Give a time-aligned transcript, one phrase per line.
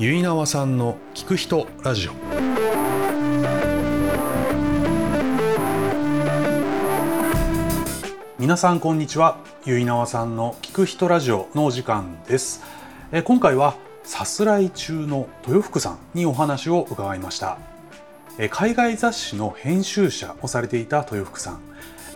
[0.00, 2.12] ゆいなわさんの聞く人ラジオ。
[8.38, 9.38] 皆さんこんにちは。
[9.64, 12.62] ゆいなわさんの聞く人ラジオのお時間です。
[13.10, 13.74] え今回は
[14.04, 17.58] さすらい中の豊福さんにお話を伺いました。
[18.38, 21.60] え海外雑誌の編集者をされていた豊福さん。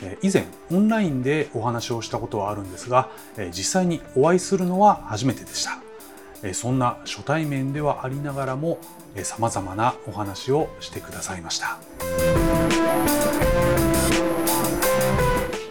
[0.02, 5.91] え以前オンラインでお話をしたことはあるんですがえ実際にお会いするのは初めてでした。
[6.52, 8.78] そんな初対面ではありながらも
[9.22, 11.78] さまざまなお話をしてくださいました。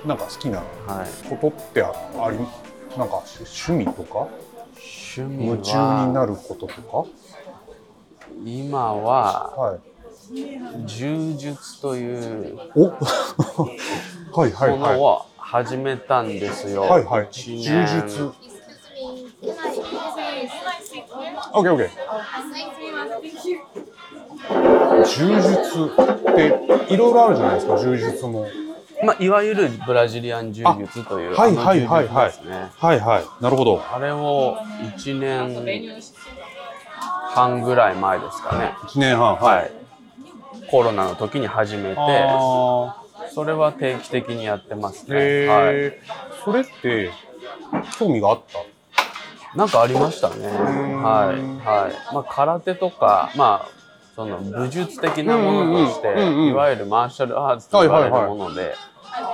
[0.05, 0.63] なんか好きな
[1.29, 1.91] ことってあ
[2.31, 2.38] り、
[2.98, 4.27] なんか趣味とか？
[5.15, 7.05] 趣味夢中になることとか？
[8.45, 9.79] 今は、はい。
[10.85, 12.88] 柔術というお？
[14.40, 16.85] はいはいものはを始めたんですよ。
[16.85, 17.27] いはい
[21.51, 23.29] はい
[25.03, 25.91] 一柔年術 OKOK 柔術
[26.31, 28.48] っていろいろあるじゃないですか柔術も
[29.03, 32.70] まあ、いわゆるブラジリアン柔術というあはいはいはいあの柔術ですね。
[32.77, 34.57] はいはいなるほどあれを
[34.95, 35.59] 1年
[37.34, 38.76] 半ぐらい前ですかね。
[38.83, 39.71] 1年半はい。
[40.70, 45.20] コロナの時に始めて、あそれは定期的にやってますーね。
[45.20, 45.76] へはい。
[45.76, 46.01] え
[46.45, 47.09] それって
[47.98, 48.59] 興味があった？
[49.55, 50.48] なんかありましたね。
[50.48, 51.04] ん。
[51.04, 51.35] はい。
[51.66, 52.13] はい。
[52.13, 53.70] まあ、空手とか、まあ、
[54.16, 56.07] その武術的なものとして、
[56.49, 58.76] いわゆるマーシャルアーツと言われるもので、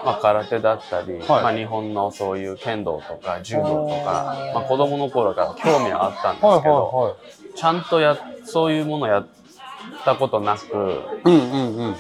[0.04, 1.28] まあ、空手だったり、はい。
[1.28, 7.16] まあ、日本のそういう剣道とか柔道とか、まあ、子供の頃から興味はあったんですけはいど、は
[7.56, 9.28] ちゃんとや、そういうものやっ
[10.04, 11.96] たことなく、うんうんうん。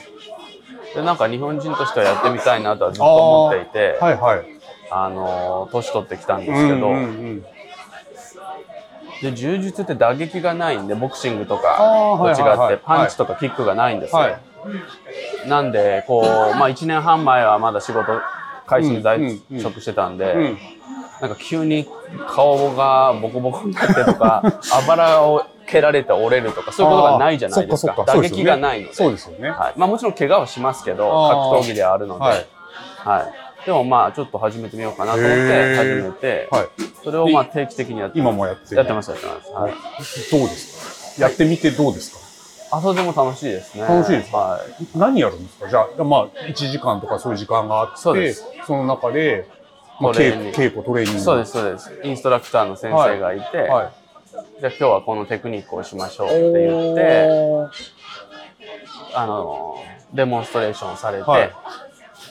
[0.96, 4.42] で、なんか日本人としてはやってみたいなとはずっと思っていて、はいはい。
[4.90, 7.46] あのー年取ってきたんですけど、うんうんうん
[9.22, 14.40] で柔術って打撃がないんでボクシングとあかーと違って、パンチとかキックがないんですよ、はい。
[15.48, 16.24] なんでこう、
[16.58, 18.20] まあ、1年半前はまだ仕事
[18.66, 20.58] 会社に在うんうん職してたんで、うん。
[21.22, 21.88] なんか急に
[22.28, 27.96] 顔がボコボコになってとか あばらを蹴られて折れるとかそういうことがないじゃないですか。
[28.06, 28.94] 打撃がないので。
[28.94, 29.50] そうですよね。
[29.50, 29.74] はい。
[29.76, 31.10] まあ、もちろん怪我はしますけど
[31.52, 36.68] 格闘技であるので、ははいいでもまあちょっと始めてみようかなと思って始めて、はい。
[37.04, 38.78] それをまあ定期的にやって今もやってる。
[38.78, 39.74] やってますやってます、はい、
[40.32, 41.26] どうですか？
[41.26, 42.14] やってみてどうです
[42.70, 42.78] か？
[42.78, 43.84] あそれでも楽しいですね。
[43.84, 44.38] 楽しいですか？
[44.38, 44.98] はい。
[44.98, 45.70] 何やるんですか？
[45.70, 48.46] じゃあまあ1時間とかそういう時間があってそうです。
[48.66, 49.50] その中で、
[50.00, 51.20] まあ、稽古トレーニング。
[51.20, 51.92] そうですそうです。
[52.04, 53.94] インストラクターの先生がいて、はい。
[54.60, 57.28] じゃあ今日はこのテクニックをしましょうって言って
[59.16, 59.76] あの
[60.14, 61.52] デモンストレーションされて、はい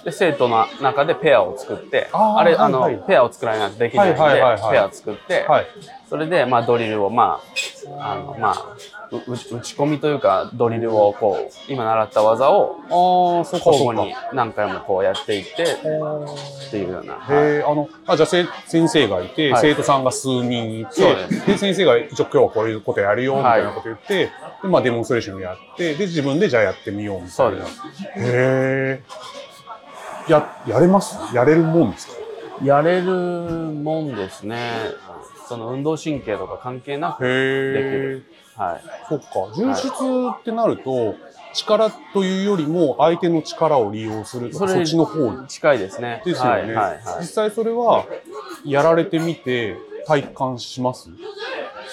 [0.07, 3.07] で生徒の中でペアを作ってあーれ、あのはいはい。
[3.09, 4.73] ペアを作られないとできないんで、はいはいはいはい。
[4.73, 5.67] ペア作って、はい。
[6.09, 7.41] それで、まあ、ドリルを、ま
[7.99, 8.77] あ、あの、まあ、
[9.11, 17.15] う打ち込みというか、ドリルをこう、今習った技を交互に何回もこうやっていって、っていうような。
[17.15, 17.63] はい。
[17.65, 19.61] あのあじゃあせ先生がいて、はい。
[19.61, 21.59] 生徒さんが数人いてです。
[21.59, 24.31] 先生が一応今日はこういうことやるよみたいなこと言って、
[24.63, 27.67] でまあ、デモンストレーションやってで自分でじゃあやってみようみたいうな。
[27.67, 28.03] そです。
[28.05, 29.03] へえ
[30.29, 31.17] ややれます？
[31.35, 32.15] やれるもんですか？
[32.65, 34.59] やれるもんですね。
[35.49, 38.25] その運動神経とか関係なくできへる。
[38.57, 38.83] はい。
[39.09, 39.89] そっか柔術
[40.41, 41.15] ってなると、
[41.55, 46.23] 力というよりも相手の力を利用するとかそっちの方に近いですね。
[46.25, 47.27] ですよね、はい、はい、はい実。
[47.27, 48.07] 際それは
[48.65, 49.77] やられてみて
[50.07, 51.09] 体感します？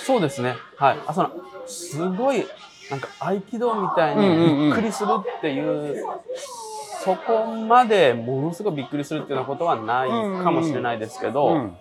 [0.05, 0.55] そうですね。
[0.77, 0.99] はい。
[1.05, 1.31] あ、その、
[1.67, 2.45] すごい、
[2.89, 6.05] なんか合気道みたいうんうんうんにびっくりするっていう、
[7.03, 10.09] そこまでものすごいびっくりするっていうようなことはない
[10.43, 11.77] かもしれないですけど、うん。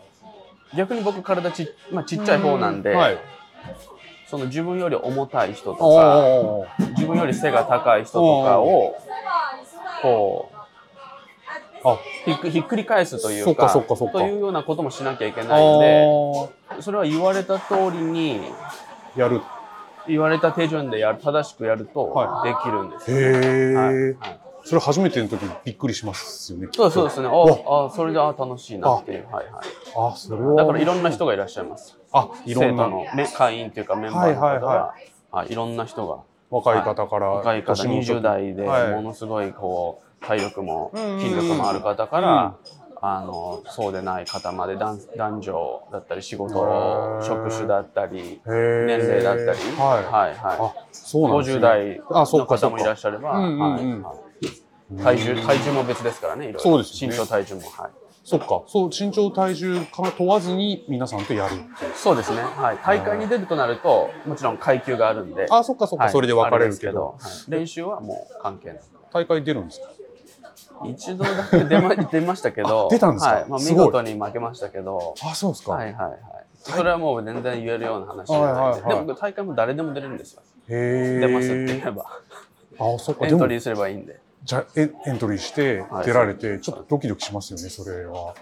[0.77, 3.19] 逆に僕体ち,、まあ、ちっちゃい方なんで、はい。
[4.27, 6.23] その自分より重たい人とか、
[6.97, 8.97] 自分より背が高い人とかを、
[10.01, 10.51] こ
[11.85, 11.99] う、あ。
[12.25, 16.83] ひっくひっくり返すというかというようなこともしなきゃいけあないので、ー。
[16.83, 18.41] それは言われた通りに、
[19.17, 19.43] やる。
[20.09, 27.29] 言われた手順でやる正しくやるとはできるんですよ、へえ、はいはいそれ初めての時びっくりしますよねそうですそうですね。
[27.29, 29.65] ああそれであ楽しいなっていう、はいはい、
[29.97, 30.55] あそれは。
[30.55, 31.99] だからいろんな人がいらっしゃいます。
[32.13, 32.85] あいろんな。
[32.85, 35.13] 生徒のめ会員というかメンバーの方はいはいが、はい。
[35.33, 36.23] はいいろんな人が。
[36.51, 38.91] 若い方から、若い方年の20代ではい。
[38.93, 42.57] ものすごいこう体力も筋力もある方から、
[43.01, 50.05] あのそうでない方まで男男女だったり仕事職種だったり年齢だったり、はい。
[50.05, 50.57] はいはい。
[50.61, 53.41] あそうなんです50ね代の方もいらっしゃれば、
[55.03, 57.91] 体重体重も別ですからねいろいろそうですよね身長体重もはい
[58.25, 58.63] そっか。
[58.69, 61.93] そう、身長体重か問わずに皆さんとやるっていう。
[61.97, 62.41] そうですね。
[62.41, 62.79] はい。
[62.85, 65.49] 大会に出るとなると、もちろん階級があるんで。
[65.51, 66.05] あ、そっかそっか。
[66.05, 67.17] はいそれで分かれるけあど。
[67.17, 68.81] んですはい練習はもう関係ない。
[69.13, 69.89] 大会出るんですか？
[70.87, 72.87] 一度だけ出ま 出ましたけど。
[72.87, 73.33] あ出たんですか？
[73.35, 73.45] はい。
[73.49, 75.15] まあ、すごい見事に負けましたけど。
[75.25, 75.73] あ、そうですか。
[75.73, 76.19] はいはいはい。
[76.59, 78.83] それはもう全然言えるような話じゃはいないんで。
[78.85, 80.43] はいはいでも大会も誰でも出れるんですよ。
[80.69, 81.19] へえ。
[81.19, 82.07] 出ますって言えば。
[82.79, 83.27] あ、そっか。
[83.27, 84.21] でもエントリーすればいいんで。
[84.45, 88.35] じゃあエンエントリーしてはい出られて、ちょっとドキドキしますよね、それは。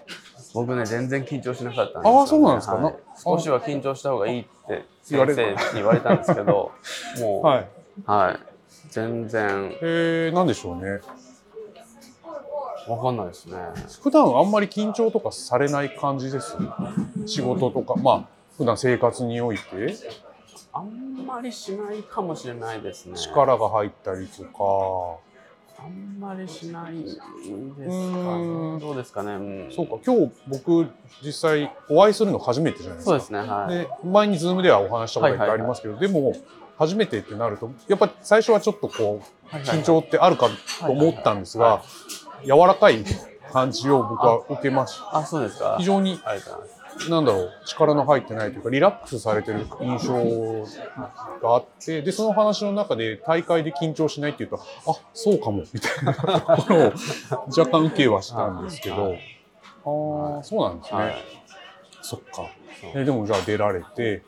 [0.53, 2.19] 僕ね、全然緊張しなかったんですよ、ね。
[2.19, 2.75] あーそうなんですか？
[2.75, 2.93] はいな
[3.23, 6.71] 少しは緊張した方がいいって言われる先生に言われたんですけど、
[7.19, 7.67] もう、 はい。
[8.05, 8.39] はい。
[8.89, 11.01] 全然えー、なんでしょうね。
[12.87, 13.57] わかんないですね。
[14.01, 16.57] 普段あんまり緊張とかされない感じです？
[17.27, 18.23] 仕事とか、まあ、
[18.57, 19.95] 普段生活において？
[20.73, 23.15] あんまりしないかもしれないですね。
[23.17, 25.21] 力が入ったりとか。
[25.83, 28.79] あんまりしないですかね。
[28.79, 29.33] どうですかね。
[29.33, 30.87] うんそうか、今日僕
[31.23, 33.11] 実際お会いするの初めてじゃないですか。
[33.11, 33.39] そうですね。
[33.39, 33.75] はい。
[33.75, 36.35] で前にズームではお話ししたことがいっぱいありますけど、でも
[36.77, 40.49] 初めてってなるとやっぱり最初はちょっとこう緊張ってあるか
[40.79, 41.83] と思ったんですが
[42.43, 43.03] 柔らかい
[43.51, 45.75] 感じを僕は受けましたあ、そうですか。
[45.77, 46.80] 非常にありがとうございます。
[47.09, 50.13] なんだろう力の入ってないというかリラックスされてる印象
[51.41, 56.93] があってでその話の中で大会で緊張しないっていうとあそうかもみたいなところを
[57.57, 59.19] 若干受けはしたんですけど、はい
[59.83, 61.15] ああそうなんですね、はい。
[62.03, 62.49] そっか
[62.95, 64.21] えでもじゃあ出られて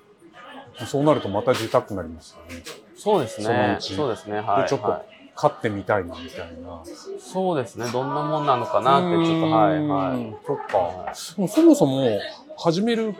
[0.87, 2.63] そうなるとまた出たくなりますよね。
[2.95, 3.45] そうですね。
[3.45, 4.39] そのうちそうですね。
[4.39, 4.63] はい。
[4.63, 6.83] でちょっとはい勝ってみたいなみたいな。
[7.19, 7.87] そうですね。
[7.91, 10.29] どんなもんなのかなって、ちょっと、はい、はい。
[10.29, 10.35] い。
[10.45, 11.11] そっか。
[11.47, 12.19] そもそも
[12.57, 13.13] 始める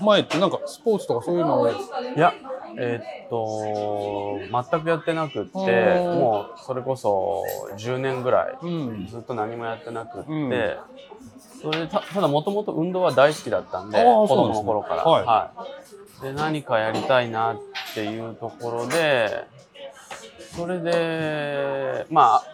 [0.00, 1.72] 前ってなんかスポーツとかそういうのをい
[2.16, 2.34] や、
[2.78, 9.06] えーっと、全くやってなくって、うんもうそれこそ10年ぐらい、うん。
[9.06, 10.76] ずっと何もやってなくって、うん。
[11.62, 15.02] それでたただもともと運動は大好きだったんで、子供の頃から。
[15.04, 15.32] そうなんですね。
[15.32, 15.52] は
[16.20, 16.22] い。
[16.22, 17.58] で、何かやりたいなっ
[17.94, 19.46] ていうところで、
[20.56, 22.44] それで、まあ、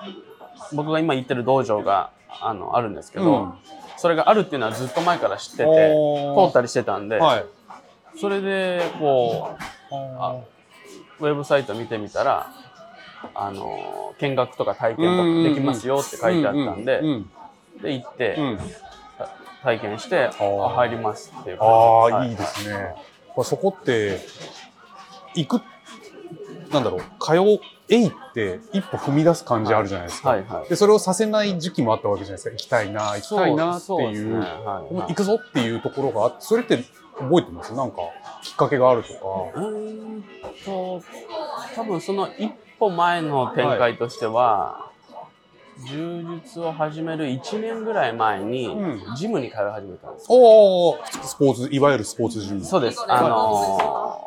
[0.73, 3.53] 僕が今行ってる道場があのあるんですけど、うん
[3.97, 7.47] それがあるっていうのはずっと前から知ってて、通ったりしてたんで、はい。
[8.19, 9.57] それでこ
[9.91, 10.41] う、あ
[11.21, 12.51] ウェブサイト見てみたら、
[13.35, 17.31] あの見学とか体験とかできますよって書いてあったんで、うん
[17.83, 18.39] で行って、
[19.63, 22.35] 体験して、入りますっていうああ、感じい。
[22.35, 22.95] いですね。
[23.35, 24.21] これそこって、
[25.35, 25.63] 行く、
[26.73, 30.31] なんだろう、通えいって一歩踏み出す感じあるじゃないですか。
[30.31, 30.69] はいはい。
[30.69, 32.51] で、それをさせない時期もあったわけじゃないですか。
[32.51, 34.47] 行きたいな、行きたいなっていう、ねは
[34.91, 36.79] いはい行くぞっていうところがあって、それって
[37.19, 37.73] 覚えてます？
[37.75, 37.97] なんか、
[38.43, 39.19] きっかけがあるとか。
[39.61, 40.25] うーん
[40.65, 41.01] と、
[41.77, 44.91] 多分その一歩前の展開としては、
[45.89, 50.27] 柔術を始める1年ぐらい前に、うんジムに通い始めたんです。
[50.29, 52.65] おおスポーツ、いわゆるスポーツジム。
[52.65, 53.05] そうです。
[53.07, 54.27] あのー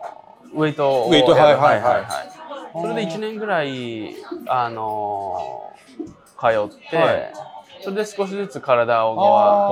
[0.52, 2.39] ウェイトをウェイトやるはいはいはい
[2.74, 4.16] それで1年ぐらい、
[4.48, 5.80] あのー
[6.40, 7.34] 通って、はい
[7.82, 9.68] それで少しずつ体をあ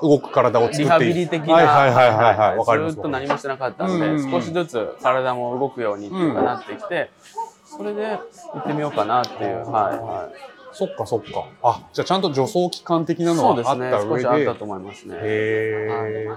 [0.00, 2.90] こー動く体を作ってうリハビリ的な、はいはいはいはい。
[2.90, 7.10] ずっと何もしてなかったんで、うんうんうん少しずつ体も動くようにっていうかなってきて、
[7.66, 10.52] それで行ってみようかなっていう、はいはい。
[10.72, 11.44] そっかそっか。
[11.62, 14.22] あ、じゃあちゃんと助走期間的なのそうですね、はあった上で。
[14.22, 15.16] 少しあったと思いますね。
[15.16, 16.28] へえ、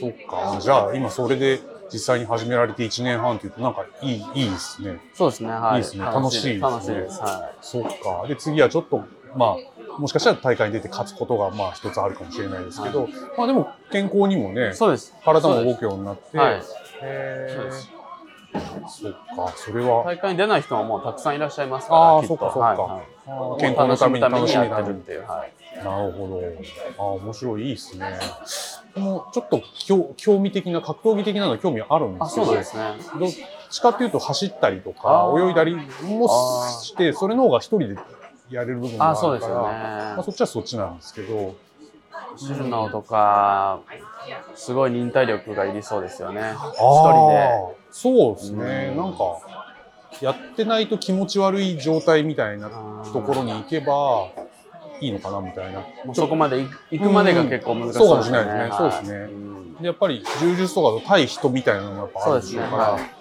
[0.00, 0.58] そっか。
[0.60, 1.60] じゃあ今それで
[1.94, 4.98] 実際に始められて1年半っていうとなんかいい、いいですね。
[5.14, 5.76] そうですね、はい。
[5.76, 7.22] いいですね楽しいですね楽しいです。
[7.22, 8.26] はそっか。
[8.26, 15.14] で、次はちょっと、まあ、もしかしたら大会に出て勝つことがまあ一つあるかもしれないですけど、まあでも健康にもねい。、そうです。
[15.24, 17.88] 体も動くようになって、はいへそうです
[18.54, 18.64] え。
[18.88, 23.60] そっか、それは、大会に出ない人ももうたくさんいらっしゃいますから、ああ、そっかそっかはいはい。。
[23.60, 25.22] 健康のために楽しみにってるっていう。
[25.22, 25.54] はい。
[25.84, 26.40] なるほど。
[26.98, 28.18] ああ、面白い、いいですね。
[28.94, 33.20] でもちょっと興興味的な、格闘技的なの興味あるんであ、すけど、そうなんですね。
[33.20, 33.30] どっ
[33.70, 37.96] ちかっていうと走ったりとか泳いだりもして、それの方が一人で
[38.50, 40.32] やれる部分がああ、るから、そうですよまあ、そね。
[40.32, 41.54] っちはそっちなんですけど、
[42.32, 43.80] 走るのとか、
[44.54, 46.40] すごい忍耐力がいりそうですよね。
[46.40, 47.34] 一あ人で。
[47.70, 49.38] ーそうですね、うんなんか、
[50.20, 52.68] やってないと気持ち悪い状態みたいな
[53.12, 54.28] ところに行けば
[55.00, 55.84] いいのかなみたいな。
[56.14, 58.26] そこまで行行くまでが結構難しそうかもし。
[58.26, 58.70] れないですね。
[58.78, 59.18] そうですね。
[59.18, 63.14] はいうんでやっぱり柔術とかと対人みたいなのもやっぱあるでしょうから、そうですね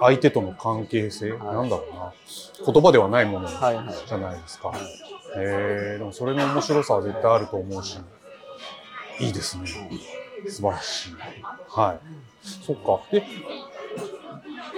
[0.00, 2.12] 相手との関係性、はいなんだろうな、
[2.72, 4.12] 言葉ではないものじはいはい。
[4.12, 4.68] ゃないですか。
[4.68, 4.78] はい
[5.36, 7.98] へえでもそれの面白さは絶対あると思うし、
[9.20, 9.64] いいですね。
[10.48, 11.14] 素晴らしい。
[11.68, 12.00] はい。
[12.42, 13.00] そっか。
[13.12, 13.24] で、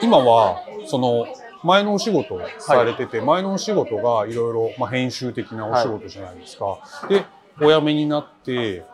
[0.03, 1.27] 今は、その、
[1.63, 6.79] 前のお仕事をされてて、前のお仕事がいろいろ、まあ、編集的なお仕事じゃないですか。
[7.09, 7.25] で、
[7.61, 8.85] お辞めになって、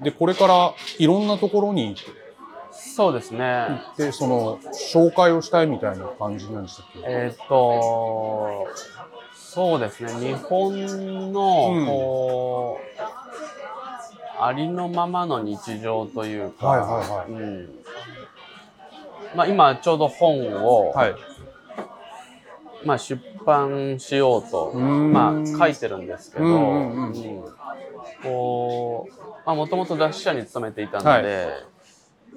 [0.00, 1.94] でこれからいろんなところに
[2.72, 3.44] そうですね。
[3.44, 7.00] 行ってその紹介をしたいみたいな感じなんでしたっけ？
[7.04, 8.66] えーっと、
[9.34, 10.12] そうですね。
[10.28, 11.86] 日本の、うん。
[11.86, 17.30] こう、ありのままの日常というか、はいはいはい。
[17.30, 17.68] うん。
[19.36, 21.14] まあ、今ちょうど本を、はい
[22.84, 27.44] まあ、出版しようと、まあ、書いてるんですけど、うんうんうんうん。
[28.22, 29.12] こう、
[29.46, 31.48] まあ、もともと雑誌社に勤めていたので、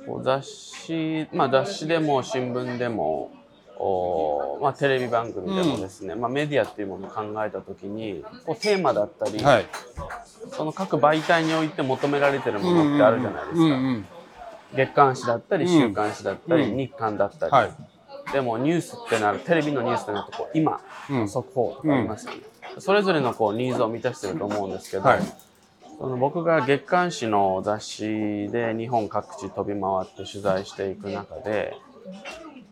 [0.06, 3.32] こう雑誌、まあ、雑誌でも新聞でも、
[3.78, 9.66] おまあ、テレビ番組でもですね、まあ、メディアっていうものを考えた時にこうテーマだったり、はい。
[10.52, 14.06] その各媒体において求められてるものってあるじゃないですか、うんうん。
[14.76, 15.72] 月刊誌だったりうん。
[15.72, 16.78] 週刊誌だったり、うん。
[16.78, 17.95] 日刊だったり、はい
[18.34, 21.30] でもニュースってなるテレビのニュースってなるとこう今、うん。
[21.30, 22.42] 速報とかありますよね、
[22.80, 25.20] それぞれのこうニーズを満たしてると思うんですけど、はい。
[25.98, 31.78] その僕が月刊誌の雑誌で日本各地飛び回って取材していく中で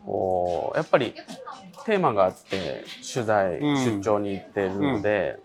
[0.04, 1.14] こうやっぱり
[1.86, 2.84] テーマがあって
[3.14, 3.76] 取材、うん。
[3.76, 5.38] 出張に行ってるので、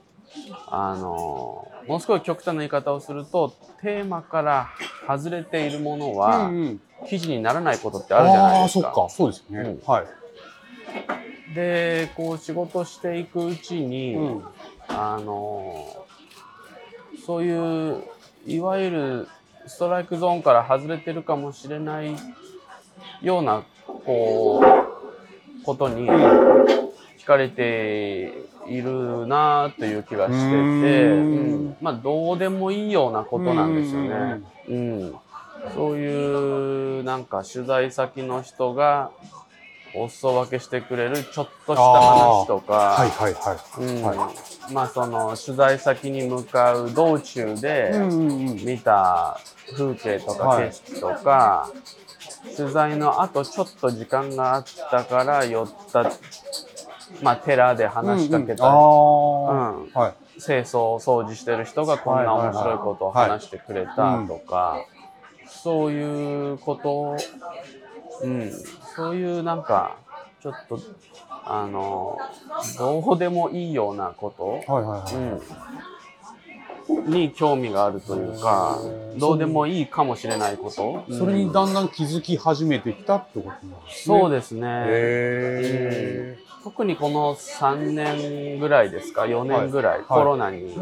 [0.67, 4.69] あのものすごい極端な言い方をするとテーマから
[5.07, 6.51] 外れているものは、
[7.07, 8.93] 記事にならないことってあるじゃないですか。
[8.95, 9.81] あそうですね、うん。
[9.85, 14.43] はい、でこう仕事していくうちに、うん。
[14.89, 16.05] あの
[17.25, 18.03] そういう
[18.47, 19.27] いわゆる
[19.67, 22.15] ストライクゾーンから外れてるかもしれない
[23.21, 24.63] ようなこ
[25.61, 28.33] うことに惹かれて
[28.69, 31.65] いるなという気がしてて、うーん。
[31.65, 31.77] うん。
[31.81, 34.41] まあどうでもいいようなことなんですよね。
[34.67, 35.13] うん、
[35.73, 39.11] そういうなんか取材先の人が
[39.93, 43.57] お裾分けしてくれるちょっとした話とか、はいはいはい。
[43.81, 44.03] うん。
[44.03, 44.33] は
[44.71, 47.91] まあその取材先に向かう道中で
[48.63, 49.41] 見た
[49.73, 50.69] 風景とかはい。
[50.69, 51.73] 景色とか、
[52.55, 56.05] 取材の後ちょっと時間があったから寄った、
[57.21, 58.65] まあ、寺で話しかけたり、うん
[59.93, 60.41] はい。
[60.41, 64.85] 清掃掃除してる人がこんな面白いことを話してくれたとか、
[65.47, 67.17] そういうこと、
[68.23, 68.51] うん、
[68.95, 69.97] そういうなんか
[70.41, 70.79] ちょっと
[71.43, 72.17] あの
[72.77, 74.33] どうでもいいようなこ
[74.65, 76.93] と、はいはいはい。
[76.93, 78.79] うん、に興味があるというか
[79.17, 84.19] どうでもいいかもしれないこと、それにだんだん気づき始めてきたってことなんですね。
[84.19, 90.75] そうですね、へ特にこの3年ぐらいですか？4年ぐらい、いコロナに。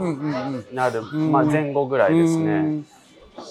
[0.73, 2.51] なる、んまあ、前後ぐらいですね。
[2.51, 2.87] うん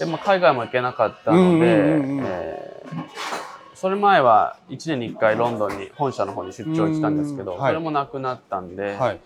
[0.00, 3.36] でも海外も行けなかったので、えー
[3.74, 9.20] それ前は1年に1回ロンドンに本社の方に出張行ってたんですけど、うんはいそれもなくなったんで、はい。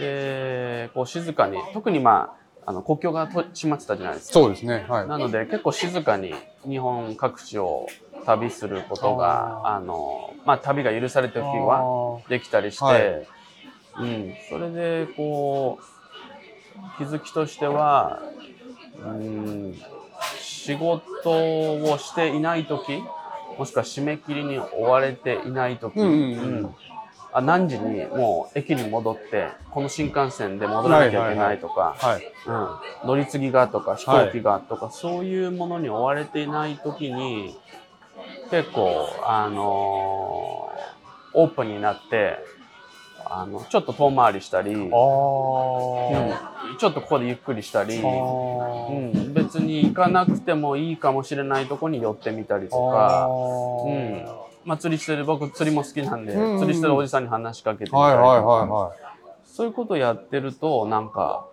[0.00, 4.34] でこう静かに特にまああの国境がと閉まってたじゃないですか。
[4.34, 4.84] そうですね。
[4.86, 5.08] はい。
[5.08, 6.34] なので結構静かに
[6.68, 7.86] 日本各地を
[8.26, 13.26] 旅することがああの、まあ、旅が許された時はできたりして、はい
[14.00, 18.20] うん、それでこう気づきとしては、
[19.02, 19.74] うん、
[20.38, 23.02] 仕事をしていない時
[23.56, 26.74] もしくは締め切りに追われていない時、うんうんうん
[27.32, 32.22] あ何時にもう駅に戻ってこの新幹線で戻らなきゃいけないとか、はい。
[33.04, 37.58] うん、乗り継ぎがとか飛行機がとか、そういうものに追われていない時に
[38.50, 40.98] 結構あのー
[41.34, 42.38] オープンになって
[43.24, 46.36] あのちょっと遠回りしたり、うん、ちあょ
[46.88, 48.06] っとここでゆっくりしたり、あ。
[48.90, 56.40] うん、別に行かなくてもいいかもしれないとこに寄ってみたりとか、うんまあ、釣りしてる僕釣りも好きなんで、うん。
[56.40, 59.46] うんうん釣りしてるおじさんに話しかけてみたりはいはい。
[59.46, 61.46] そういうことやってるとなんか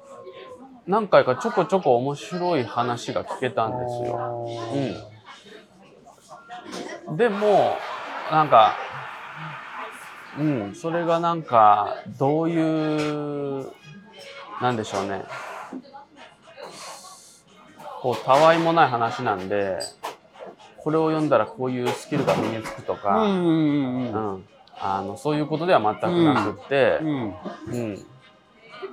[0.86, 4.46] 何回かちょこちょこ面白い話が聞けたんですよ。
[7.08, 7.78] うん、でも
[8.32, 8.76] なんか
[10.38, 13.72] うんそれがなんかどういう
[14.62, 15.24] なんでしょうね。
[18.02, 19.80] こうたわいもない話なんで
[20.86, 24.36] これを読んだらこういうスキルが身につくとうんか、うんうんううん。
[24.38, 24.44] ん、
[24.80, 27.34] あのそういうことでは全くなくって、うん。
[27.72, 28.06] うん、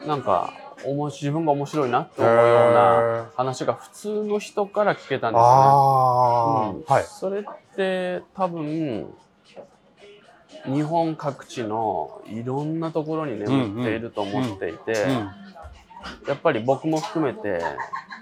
[0.07, 6.85] なんか自分が面白いなって思うような話が普通の人から聞けたんですよね。
[6.89, 7.05] はい。
[7.05, 7.45] それっ
[7.77, 9.13] て多分
[10.65, 15.31] 日本各地のいろんなところに眠っていると思っていて、うん
[16.27, 17.63] やっぱり僕も含めて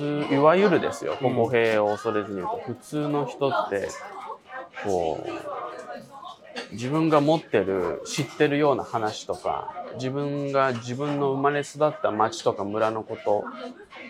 [0.00, 1.16] 通いわゆるですよ。
[1.20, 1.34] うん。
[1.34, 3.88] 語弊を恐れずに言うと普通の人って
[4.84, 5.30] こう
[6.72, 13.44] 自分が持ってる知ってるような話とか自分が自分の生まれ育った町とか村のこと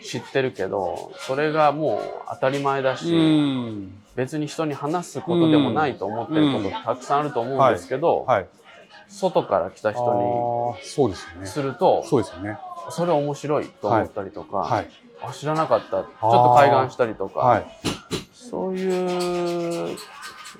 [0.02, 3.92] 知ってるけどそれがもう当たり前だし、うん。
[4.16, 8.48] 別に人に話すことでもないと思ってることたくさんあると思うんですけど、はい。
[9.08, 10.14] 外から来たあ人
[11.04, 11.46] にね。
[11.46, 12.58] するとそうですよね。
[12.90, 14.90] それ面白いと思ったりとか、はい
[15.22, 15.90] あ知らなかった。
[15.90, 17.66] ちょっと開眼したりとか、はい。
[18.32, 19.96] そういう、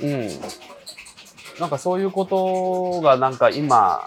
[0.01, 0.29] うん、
[1.59, 4.01] なんかそういうことがなんか今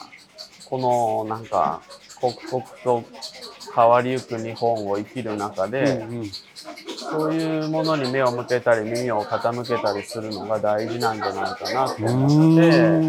[0.69, 1.81] このなんか
[2.22, 3.03] 刻々と
[3.75, 6.31] 変わりゆく日本を生きる中で、うんうん。
[7.12, 13.01] そういうものに目を向けたり耳を傾けたりするのが大事なんじゃないかなとう思って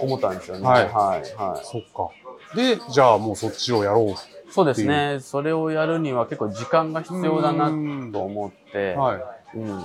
[0.00, 0.66] 思ったんですよね。
[0.66, 0.84] はい。
[0.84, 0.92] はい、
[1.34, 1.66] はい。
[1.66, 2.08] そっか。
[2.54, 4.14] でじゃあもうそっちをやろ
[4.50, 5.18] そうですね。
[5.20, 8.12] それをやるには結構時間が必う要だなうん。
[8.12, 9.18] と思って、は
[9.54, 9.58] い。
[9.58, 9.78] うん、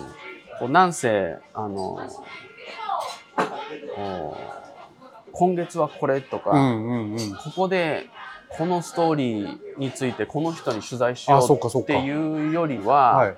[0.59, 1.99] こうなんせあの
[5.31, 7.35] 今月はこれとか、うんうんうん。
[7.35, 8.07] ここで
[8.49, 13.35] このストーリーについてこの人に取材しようっていうよりは、はい。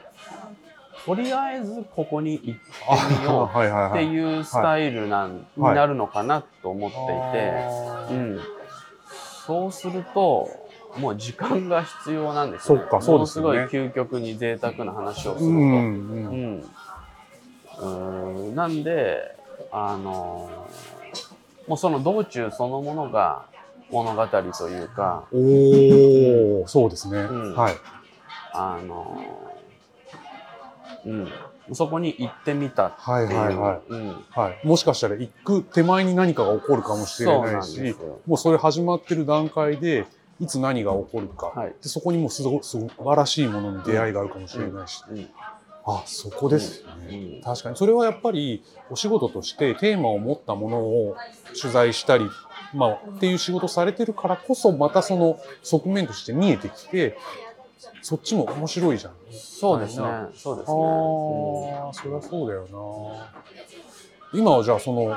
[1.05, 4.05] とりあえずここに行ってみあよはいはいうはい。
[4.05, 5.70] っていうスタイルなん、はい。
[5.72, 8.39] になるのかなと思っていて、うん、
[9.46, 10.50] そうすると
[10.98, 13.58] もう時間が必要なんですよ、そっかそうですよね。
[13.60, 15.50] ものすごい究極に贅沢な話をすると。
[15.50, 16.58] うんううん。
[16.58, 16.64] ん
[17.78, 18.56] うーん。
[18.56, 19.22] なんで、
[19.72, 20.50] あの
[21.68, 23.46] もうその道中そのものが
[23.90, 27.18] 物語というか、おおそうですね。
[27.20, 27.56] うん。
[27.56, 27.75] はい。
[28.54, 29.52] あの
[31.06, 31.10] う
[31.72, 33.10] ん、そこに行ってみたっていう。
[33.12, 33.82] はいはいはい。
[33.90, 34.25] うん。
[34.34, 34.68] はい。
[34.68, 38.22] もしかしたら行く手前に何かが起こるかもしれないしよ。
[38.25, 40.06] もうそれ始まってる段階で
[40.39, 41.75] いつ何が起こるか、はい。
[41.82, 45.30] でそこにもうすご素晴らしいものに出会いがあるかもしれないし、うん。
[45.86, 47.42] あそこですよね、うん。
[47.42, 47.77] 確かに。
[47.77, 51.15] それはやっぱりお仕事としてテーマを持ったものを
[51.60, 52.30] 取材したり、
[52.74, 57.18] まあ、っていう仕事されてるからこそまたその側面として見えてきて
[58.01, 59.13] そっちも面白いじゃん。
[59.32, 60.06] そうですね。
[60.06, 60.30] は。
[60.36, 61.89] そうですあね。
[61.89, 63.46] あ、そりゃそうだよな。
[64.34, 65.15] 今はじゃあその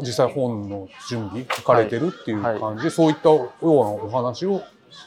[0.00, 2.60] 実際本の準備書かれてるっていうはい。
[2.60, 2.84] 感じ？
[2.84, 4.62] で、そういったようなお話を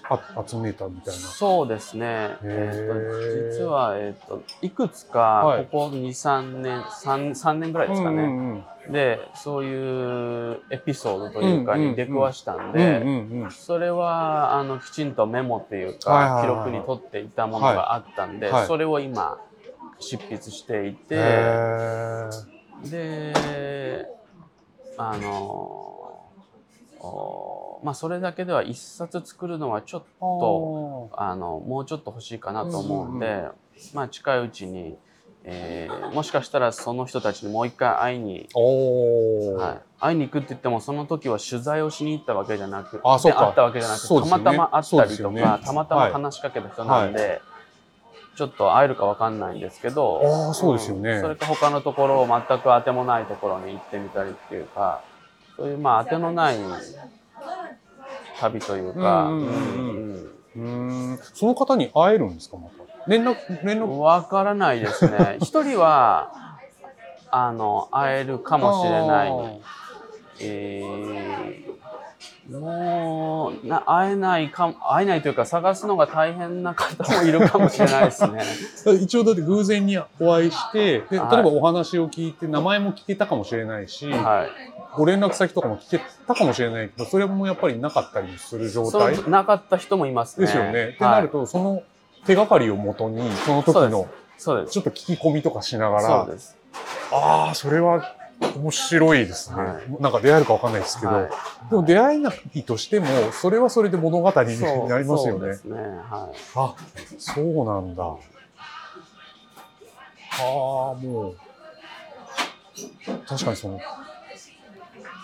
[0.10, 1.19] あ集めたみたいな。
[1.19, 2.06] そうですね。
[2.06, 5.65] へえーっと実はえっといくつはい。
[5.65, 8.23] かここ2、3年三三年ぐらいですかね。
[8.23, 18.67] うんうんでそういうエピソードというかに出くわしたんうんで、それはあのきちんとメモっていうはいか記録に取っていたものがあったんで、はい。
[18.67, 19.38] それを今
[19.99, 21.15] 執筆していて、
[22.89, 24.08] で
[24.98, 25.28] あの
[27.00, 33.52] おまあそれだけでは一冊作るのはちょっとあのもうちょっと欲しいかなと思うんで、うん
[33.94, 34.96] まあ近いうちに、
[35.44, 43.39] えーもしかしたらその人たちにもう一回会いに、はい、会いに行くって言ってもその時は取材をしに行ったわけじゃなくあそうか。
[43.39, 44.22] で会ったわけじゃなくて、ね。
[44.22, 45.41] たまたま会ったりとか、ね。
[45.65, 47.41] たまたま話しかけた人なんで、
[48.36, 51.17] ちょっと会えるかわかんないんですけどあーそうですよね。
[51.17, 51.22] ん。
[51.22, 55.04] それか他のところを全く当てもないところに行ってみたりっていうか
[55.58, 56.58] そういうまあ当てのない
[58.39, 62.82] 旅というか、うんんその方に会えるんですかまた？
[63.08, 63.86] 連絡連絡？
[63.86, 65.38] わからないですね。
[65.41, 66.58] 一人は、
[67.30, 69.62] あの、会えるかもしれない。
[70.41, 71.81] えー、
[72.49, 78.43] もうな、会えないかも、会えないというか、探すのが大変な方もいるかもしれないですね。
[79.01, 84.49] 一応だって偶然にお会いしてで例えはいばお話を聞いて名前も聞けたかもしれないし、はい。
[84.95, 90.47] ご連絡先とかも聞けたかもしれないけどそれもやっぱりなかったりする状そ態のなかった人もいますね。
[90.47, 90.88] ですよね。
[90.95, 91.84] ってはいなるとその
[92.25, 94.08] 手がかりをもとにその時の。
[94.41, 96.27] ちょっと聞き込みとかしながら。
[97.12, 101.30] ああそれは面白いですね、はなんか出会えるかわかんないですけど、はい
[101.69, 105.75] でも出会えないとしてもそれはそれで物語になりますよねそうですね。
[105.80, 106.38] はい。
[106.56, 106.75] あ
[107.17, 108.17] そうなんだあ
[110.41, 111.38] あもう
[113.25, 113.80] 確かにその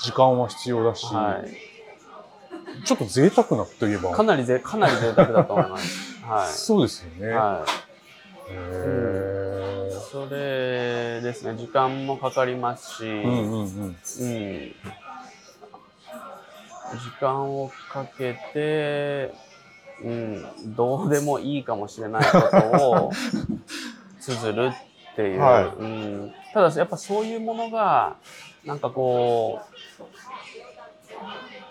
[0.01, 2.85] 時間は必要だし、はい。
[2.85, 6.21] ちょっと贅沢なといえばかなりぜ、かなり贅沢だと思います。
[6.23, 7.29] は そうですよね、い。
[7.31, 8.53] はい。
[8.53, 9.36] へー
[10.11, 13.21] それですね、時間もかかりますし、うん。
[13.23, 13.95] うんうんうん
[16.93, 19.33] 時間をかけて、
[20.01, 23.11] うん、どうでもいいかもしれないことを
[24.21, 24.71] 綴る
[25.11, 25.65] っていう、はい。
[25.65, 28.15] うん、ただやっぱそういうものが
[28.63, 29.59] なんかこ
[29.99, 30.03] う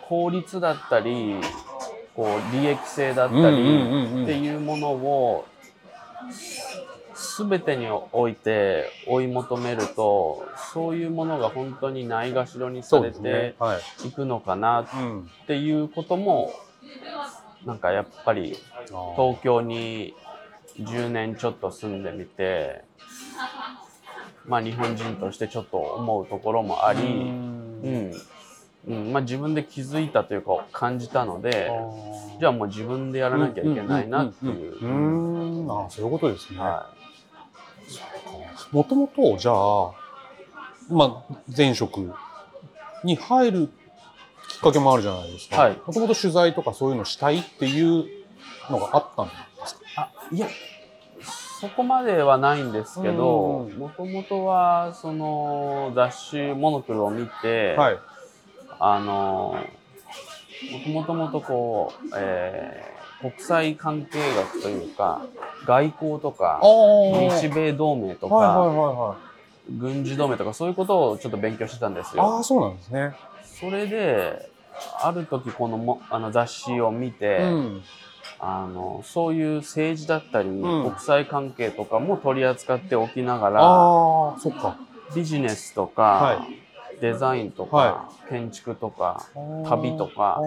[0.06, 1.36] 効率だったり
[2.14, 5.46] こう利益性だったり、っていうものを
[7.38, 16.52] 全てにおいて追い求めるとそういうものが本当にないがしろにされてはい、いくのかなっうん、ていうことも
[17.64, 18.56] なんかやっぱり
[19.16, 20.14] 東京に
[20.78, 22.84] 10年ちょっと住んでみて、
[24.46, 28.12] まあ、日本人としてちょっと思うところもあり、うん。
[28.88, 29.12] うん。
[29.12, 31.70] まあ、自分で気づいたというか感じたので
[32.38, 34.78] じゃあもう自分でやらなきゃいけないなっていう。
[34.80, 36.60] うんあそういうことですね。
[36.60, 36.88] は
[38.76, 39.90] もともとじゃあ、
[40.90, 42.12] まあ、前職
[43.04, 43.68] に入る
[44.48, 45.62] きっかけもあるじゃないですか。
[45.62, 48.04] はいもともと取材とかそういうのしたいっていう
[48.70, 49.32] のがあったんで
[49.66, 49.80] すか？
[49.96, 50.46] あいや
[51.58, 57.98] そこまではないんですけどうんもともとはその雑誌「モノクロ」を見て、はい。
[58.78, 59.56] あの
[60.92, 65.26] もともとこう、えー国際関係学というか
[65.66, 66.66] 外交とかあ
[67.40, 69.36] 日米同盟とか、はいはいはいはい。
[69.78, 72.22] 軍事同盟とかそういうことをちょっと勉強してたんですよ。
[72.22, 73.14] ああ、そうなんですね。
[73.42, 74.48] それで
[75.00, 77.82] ある時このもあの雑誌を見て、うん。
[78.38, 84.76] あのそういう政治だったり、ん国際関係とかも取り扱っておきながらああ、そっか。
[85.14, 86.46] ビジネスとか、は
[87.00, 89.26] デザインとか、は建築とか
[89.68, 90.40] 旅とか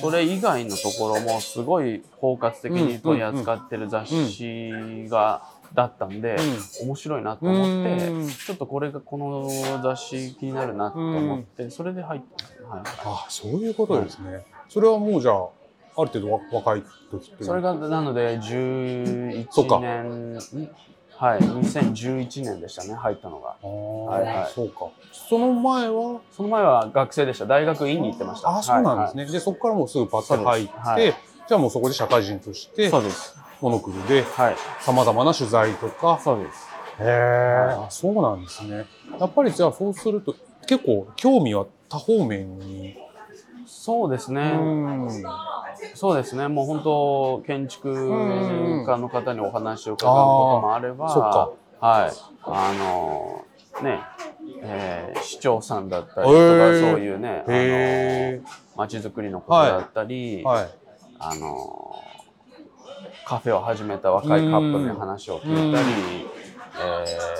[0.00, 5.42] それ以外のところもすごい包括的に取り扱ってる雑誌が
[5.74, 6.20] だったん。
[6.20, 6.36] で、
[6.82, 8.28] 面白いなと思って、うん。
[8.28, 9.48] ちょっとこれがこの
[9.82, 14.44] 雑誌気になるなと思って、それで入ったんですよ、はい、あそういうことですね。
[14.68, 15.48] それはもうじゃあ、
[15.96, 18.40] ある程度わ若い時ってそれがなので
[19.50, 19.76] そっか。
[19.76, 20.70] 11年ん
[21.20, 21.40] はい。
[21.42, 23.56] 2011年でしたね入ったのが。
[23.68, 24.52] はいはい。
[24.54, 24.88] そうか。
[25.12, 27.44] その前は、その前は学生でした。
[27.44, 28.48] 大学院に行ってました。
[28.48, 29.30] ああ、そうなんですね、ね。
[29.30, 31.14] で、そこからもうすぐパッと入って、
[31.46, 33.36] じゃあもうそこで社会人としてはい、そうです。
[33.60, 34.56] モノクルではい。
[34.80, 36.18] 様々な取材とか。
[36.24, 36.68] そうです。
[37.00, 38.86] へえ、あそうなんですね。
[39.18, 40.34] やっぱりじゃあそうすると、
[40.66, 42.96] 結構興味は多方面に。
[43.90, 45.26] そうですね、うん。
[45.96, 51.50] そうですね、もう本当、建築家の方にお話を伺うこともあれば、そっか。
[51.80, 52.12] はい、
[52.44, 53.44] あの、
[53.82, 54.00] ね、
[54.62, 58.44] えー市長さんだったりとか、そういうね、あへの、
[58.76, 60.44] 街づくりのことだったり、え。
[60.44, 60.70] はい。
[61.18, 62.14] あの、
[63.24, 65.88] カフェを始めた若いカップルに話を聞いたり、
[66.80, 67.36] え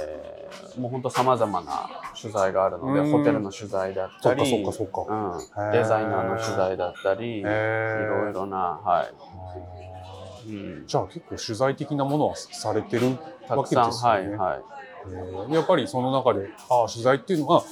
[0.77, 3.11] ーもう本当様々な取材があるので、うん。
[3.11, 5.65] ホテルの取材だったり、そっかそっかそっか。
[5.65, 7.43] うん、デザイナーの取材だったり、い。
[7.43, 9.03] ろいろな、はあ。
[9.05, 10.55] い、うん。
[10.85, 14.37] ー、じゃあ結構取材的なものはされてるわけたくさん、ですよね。
[14.37, 14.61] はい、はい。
[15.07, 15.55] えー。
[15.55, 17.63] やっぱりその中で、ああ、取材っていうのは、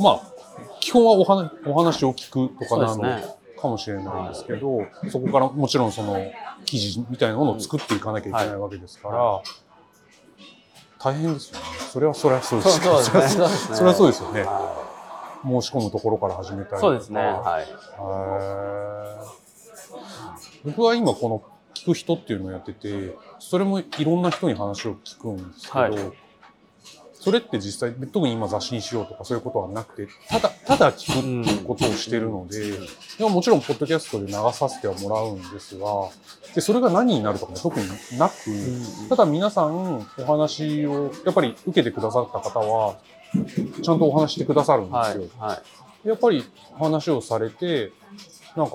[0.00, 0.20] まあ、
[0.80, 3.42] 基本はお話お話を聞くとかなのそうですね。
[3.62, 6.18] かもしれないんですけど、そこからもちろんその
[6.64, 9.42] 記事みたいなものを作っていかなきゃいけないわけですから、
[11.02, 11.64] 大変ですよね。
[11.90, 13.38] それはそれはそうですそうそうです
[13.70, 13.76] ね。
[13.76, 14.42] それはそうですよね。
[14.42, 14.82] は
[15.42, 16.76] 申し込むところから始めた。
[16.76, 17.20] いそうですね。
[17.20, 17.66] はい。
[20.64, 21.42] 僕は今この
[21.74, 26.12] 聞く人っていうのをやってて、それもいろんな人に話を聞くんですけど、はい
[27.22, 32.78] それって実際、特に今雑誌にしようとかそういうことはなくて、ただ、ただ聞くっていうことをしてるので、で
[33.20, 35.86] ももちろんポッドキャストで流させてはもらうんですが、
[36.52, 37.86] で、それが何になるとかも特に
[38.18, 38.34] なく、
[39.08, 42.96] ただ皆さんお話を、やっぱり受けてくださった方は、
[43.82, 45.22] ちゃんとお話してくださるんですよ。
[45.38, 45.50] はい。
[45.50, 45.62] は
[46.04, 46.08] い。
[46.08, 46.44] やっぱり
[46.76, 47.92] 話をされて、
[48.56, 48.72] なんか、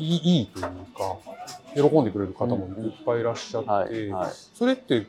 [0.00, 4.12] いいいいというか、喜んでくれる方もいっぱいいらっしゃって。
[4.54, 5.06] それって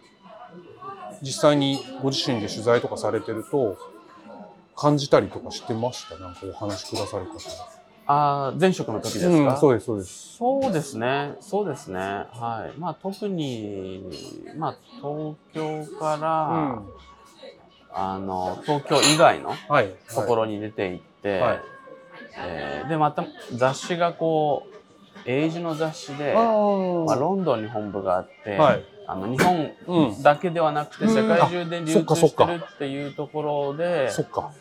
[1.22, 3.78] 実際にご自身で取材とかされてると、
[4.76, 6.18] 感じたりとかしてました？
[6.18, 7.40] なんかお話しくださる方。
[8.08, 10.38] ああ、前職の時ですか、うん、そうです、そうです。
[10.38, 11.36] そうですね。
[11.40, 12.00] そうですね。
[12.00, 12.80] はい。
[12.80, 14.04] まあ特に、
[14.58, 16.82] まあ東京から、
[17.94, 19.90] あの、東京以外のはい。
[20.16, 21.62] ところに出て行って、はい
[22.38, 24.81] えーで、また雑誌がこう、
[25.26, 26.40] 英字の雑誌で、あ
[27.06, 28.84] まあ、ロンドンに本部があって、はい。
[29.08, 30.24] あの日本うん。
[30.24, 34.52] だけではなくてうん世界中で流あそっかそっか通してるっていうところで、そっか。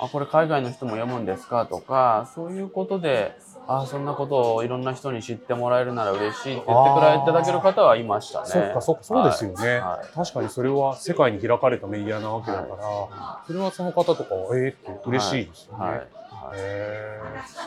[0.00, 1.66] あ、これ海外の人も読むんですか？
[1.66, 8.46] とか、そういうことで、あ、そんなことをいろんな人に知ってもらえるなら嬉しいって言ってくれいただける方はいましたね。
[8.46, 13.10] そっか、そっか、そうですよね、はい確かにそれは世界に開かれたメディアなわけだから、そ
[13.52, 16.17] れはその方とかは、ええって嬉しいですよね。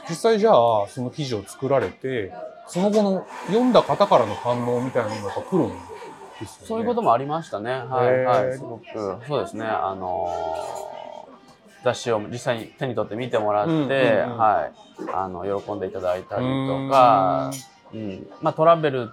[0.10, 2.34] 実際じゃあその記事を作られて
[2.68, 6.68] その後の読んだ方からの反応みたいなのがやっぱ来るんですよね。
[6.68, 7.72] そういうこともありましたね。
[7.72, 8.58] はい、はい。
[8.58, 8.84] すごく、
[9.28, 9.66] そうですね。
[9.66, 10.92] あのー
[11.84, 14.74] 雑誌を実際に手に取って見てもらって、うんうんうんはい。
[15.14, 17.52] あの、喜んでいただいたりとか、
[17.92, 18.28] うん。
[18.40, 19.10] まあ、トラベル、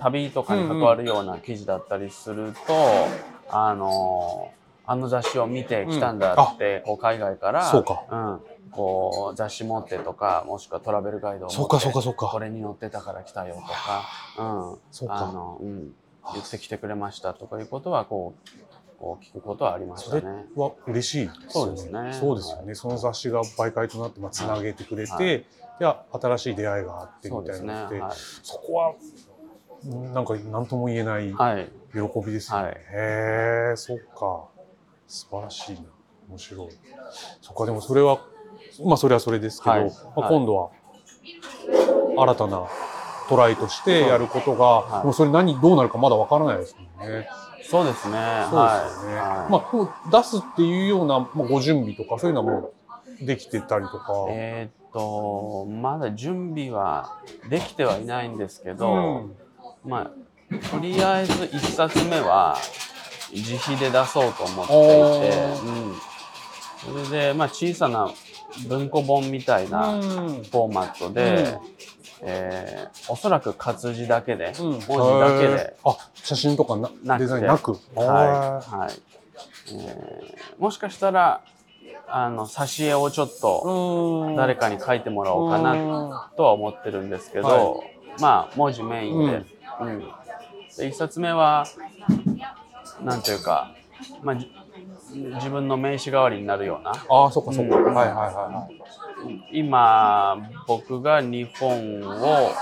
[0.00, 2.74] 旅とかに関わるような記事だったりすると、
[3.48, 4.58] あのー
[4.90, 14.04] あの雑誌を見て来たんだって、こう海外からそうかうん、こう雑誌持ってとかもしくはトラベルガイドを持ってこれに載ってたから来たよとか、
[14.38, 15.92] うん、そうかあの、うん、
[16.34, 18.58] 言ってきてくれましたとかいうことはこう
[18.98, 20.46] こう聞くことはありましそれたね。
[20.56, 21.30] は嬉しい。
[21.48, 22.74] そうですねそうですよね。
[22.74, 27.44] その雑誌が媒介となってまあつなげてくれて、はで新しい出会いがあってみ。
[27.44, 28.10] たいなので、は
[28.42, 28.94] そこは
[29.84, 31.32] うんなんか何とも言えないい。
[31.32, 31.68] はい。
[31.92, 32.64] 喜びですよね。
[32.64, 32.76] はいへ
[33.72, 34.48] え、そっか。
[35.06, 35.82] 素晴らしいな。
[36.28, 36.68] 面白い。
[37.40, 38.20] そっか、でもそれは、
[38.84, 40.70] まあそれはそれですけど、はいまあ、はい今度は
[42.16, 42.66] 新たな
[43.28, 47.28] トライとしてやることが、はいもうそれ何、どうなるかまだわからないですもんね。
[47.68, 48.14] そうですね。
[48.50, 49.16] そうですよね。
[49.16, 49.52] はい。
[49.52, 52.72] まあ、出すっていうような、まあ、ご準備とか、そういうのはも
[53.20, 54.26] うできてたりとか。
[54.30, 57.18] えーっと、まだ準備は
[57.50, 59.36] できてはいないんですけうど、ん
[59.84, 62.56] まあ、とりあえず一冊目は
[63.32, 65.36] 自費で出そうと思っていて、
[66.86, 68.10] うん、それで、まあ、小さな
[68.68, 70.02] 文庫本みたいなうん。
[70.02, 71.58] フォーマットで、
[72.22, 74.64] えーおそらく活字だけで、うん。
[74.64, 74.86] 文字
[75.20, 77.72] だけへでー、あ、写真とかなデザインなく？
[77.72, 78.76] はい。
[78.76, 78.92] はい。
[79.72, 81.40] えーもしかしたら
[82.08, 84.36] あの挿絵をちょっとうん。
[84.36, 87.84] 誰かに書いてもらおうかなとは思ってるんですけど、は
[88.18, 89.42] まあ文字メインで,、
[89.80, 89.98] うん。
[90.00, 91.66] で1冊目は
[93.04, 93.70] なんていうか、
[94.22, 94.50] まあ、じ
[95.14, 97.76] 自分の名刺代わりになるようなああ、そっかそっか。
[97.76, 98.68] うんはいはいは
[99.52, 102.52] 今僕が日本を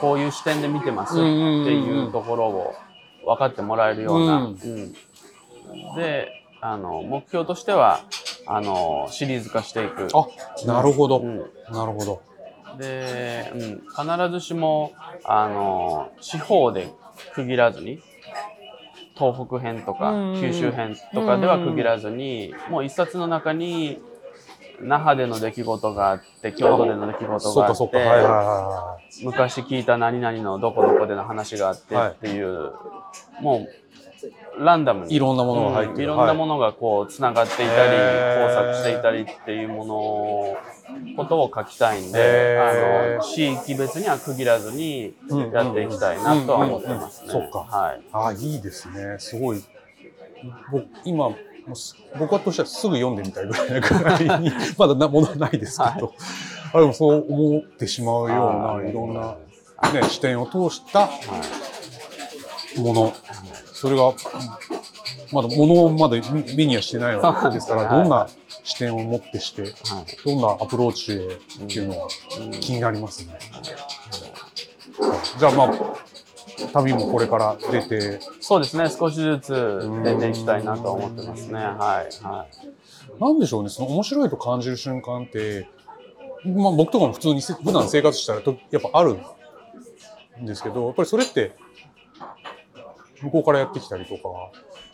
[0.00, 2.74] こういう視点で見てますっていうところを
[3.24, 4.94] 分かってもらえるような、うんうん
[5.96, 6.28] で
[6.60, 8.00] あの目標としては
[8.46, 10.04] あのシリーズ化していく。
[10.04, 10.06] い。
[10.14, 10.26] あ、
[10.66, 11.18] なるほど。
[11.18, 11.38] うん
[11.70, 12.22] なるほど。
[12.78, 14.92] で、うん、必ずしも
[15.24, 16.88] あの地方で
[17.34, 18.00] 区切らずに
[19.16, 24.00] 東北編とかうん九州編とかでは区切らずにもう一冊の中に
[24.80, 32.72] 那覇での出来事があって京都での出来事があっては昔聞いた何々のどこどこでの話があってはいっていう、
[33.40, 33.85] もう
[34.58, 35.08] ランダムい。
[35.08, 35.96] にいろんなものが入ってる。
[35.96, 36.54] うんいろんなもの。
[36.54, 40.56] のがこうつながっていたりへー交錯していたりっていうものを
[41.16, 47.30] ことを書きたいんであの地域別には区切らずにうんやっていきたいなとは思ってますね。
[47.30, 48.00] そっかはい。
[48.12, 49.16] ああ、いいですね。
[49.18, 49.62] すごい。
[50.70, 51.30] 僕、今、
[52.18, 56.12] 僕としてはすぐ読んでみたいぐらいなぐらいに、 まだなものはないですけど、
[56.72, 59.36] あでもそう思ってしまうような、いろんな、
[59.92, 61.10] ね、視点を通した
[62.76, 63.12] もの、
[63.76, 64.14] それが、うん
[65.32, 66.16] まだものをまだ
[66.56, 68.28] 目にはしてないわけですから、どんな
[68.62, 69.72] 視点を持ってして、はい
[70.24, 72.08] どんなアプローチでっていうのは
[72.60, 73.38] 気になりますね。
[75.38, 75.70] じゃあまあ、
[76.72, 78.88] 旅もこれから出て、そうですね。
[78.88, 81.54] 少しずつ出ていきたいなとは思ってますね。
[81.54, 82.24] はい。
[82.24, 83.20] はい。
[83.20, 85.68] なんでしょうね、その面白いと感じる瞬間って、
[86.44, 89.18] まあ僕とかも普通にせ普段生活したらとやっぱある
[90.40, 91.56] んですけど、やっぱりそれって、
[93.20, 94.28] 向こうからやってきたりとか、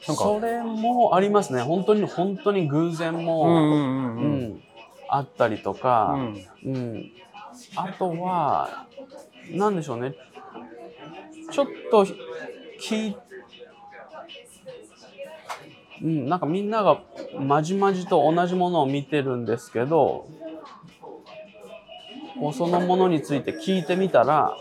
[0.07, 1.63] なんか、それもありますね。
[1.63, 4.59] 本当に本当に偶然も、
[5.09, 6.15] あったりとか、
[6.65, 6.75] うん。
[6.75, 7.13] うん、
[7.77, 8.87] あとは、
[9.51, 10.15] なんでしょうね、
[11.51, 12.07] ちょっと
[12.81, 13.17] 聞い
[16.03, 17.01] うん、なんかみんなが
[17.39, 20.27] まじまじと同じものを見てるんですけど、
[22.53, 24.57] そのものについて聞いてみたら、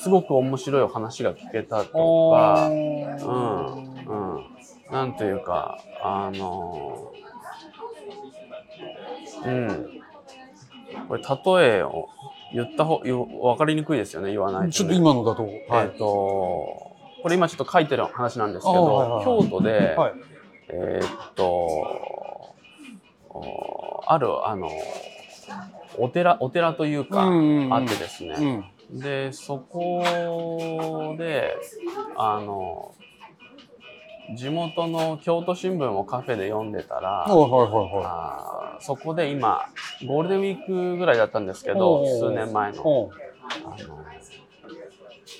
[0.00, 4.44] すごく面白いお話が聞けたとか、うん、うん、
[4.90, 7.12] なんていうか、あの
[9.44, 10.00] うん、
[11.08, 12.08] これ例えを
[12.54, 14.72] 言った方、よ分かりにくいですよね、言わないと、ね。
[14.72, 16.04] ちょっと今のだと、えっ、と、
[17.22, 20.12] これ今ちょっと書いてる話なんですけあど、はいはいはい京都で、はい。
[20.72, 21.44] えっ、と、
[23.28, 24.70] おある、あの、
[25.98, 27.74] お寺、お寺というか、うんうんうん。
[27.74, 28.64] あってですね、うん。
[28.92, 31.54] で、そこで、
[32.16, 32.94] あの、
[34.34, 39.60] 地元の京都新聞をカフェで読んでたら、はいはいはいはあーそこで今、
[40.06, 42.18] ゴールデンウィークぐらいだったんですけどお、ー。
[42.18, 42.74] 数年前い。
[42.74, 43.12] の、ほ
[43.64, 44.04] あの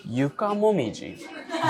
[0.07, 1.17] 床もみじ、う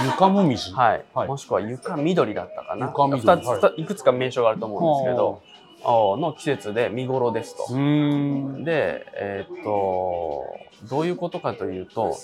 [0.06, 0.72] 床もみじ？
[0.72, 1.04] はい。
[1.14, 1.28] はい。
[1.28, 3.82] もしくは床緑だったかな、床緑二つ、はい。
[3.82, 5.42] い、くつか名称があると思うんですけど、
[5.82, 7.66] あの季節で見頃ですと。
[7.72, 7.80] うー
[8.60, 8.64] ん。
[8.64, 10.44] で、えーっと、
[10.84, 12.18] どういうことかというと、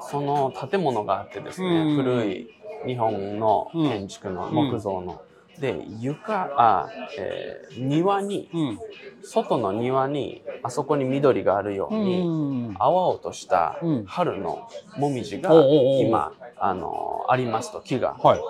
[0.00, 2.50] その建物があってですね、うん古い
[2.86, 5.20] 日本の建築の木造の。
[5.58, 8.80] で、床、あ、えー庭に、うん。
[9.22, 12.74] 外の庭に、あそこに緑があるように、うん。
[12.78, 15.50] 青々としたうん春のもみじが
[16.00, 18.14] 今、あの、ありますと、木が。
[18.22, 18.40] はい。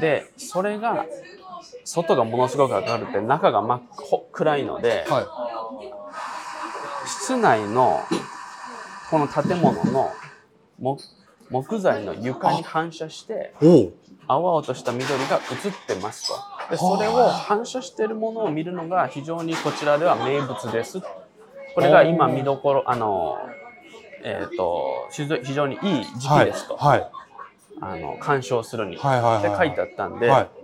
[0.00, 1.06] でそれが
[1.84, 3.82] 外がものすごく明るくて中が真っ
[4.32, 5.20] 暗いので、は
[7.24, 8.02] 室内の
[9.10, 10.12] この建物の
[10.78, 11.02] 木
[11.48, 13.54] 木材の床に反射して。
[14.26, 16.34] 青々とした緑が映ってますと。
[16.70, 21.00] でそれを反射しているものを見るのが非常にこちらでは名物です。
[21.74, 23.38] これが今見どころあの
[24.22, 27.10] えっ、と非常にいい時期ですと、はい。
[27.80, 29.46] あの鑑賞するに、はいはいはい。
[29.46, 30.63] って書いてあったんで、はい。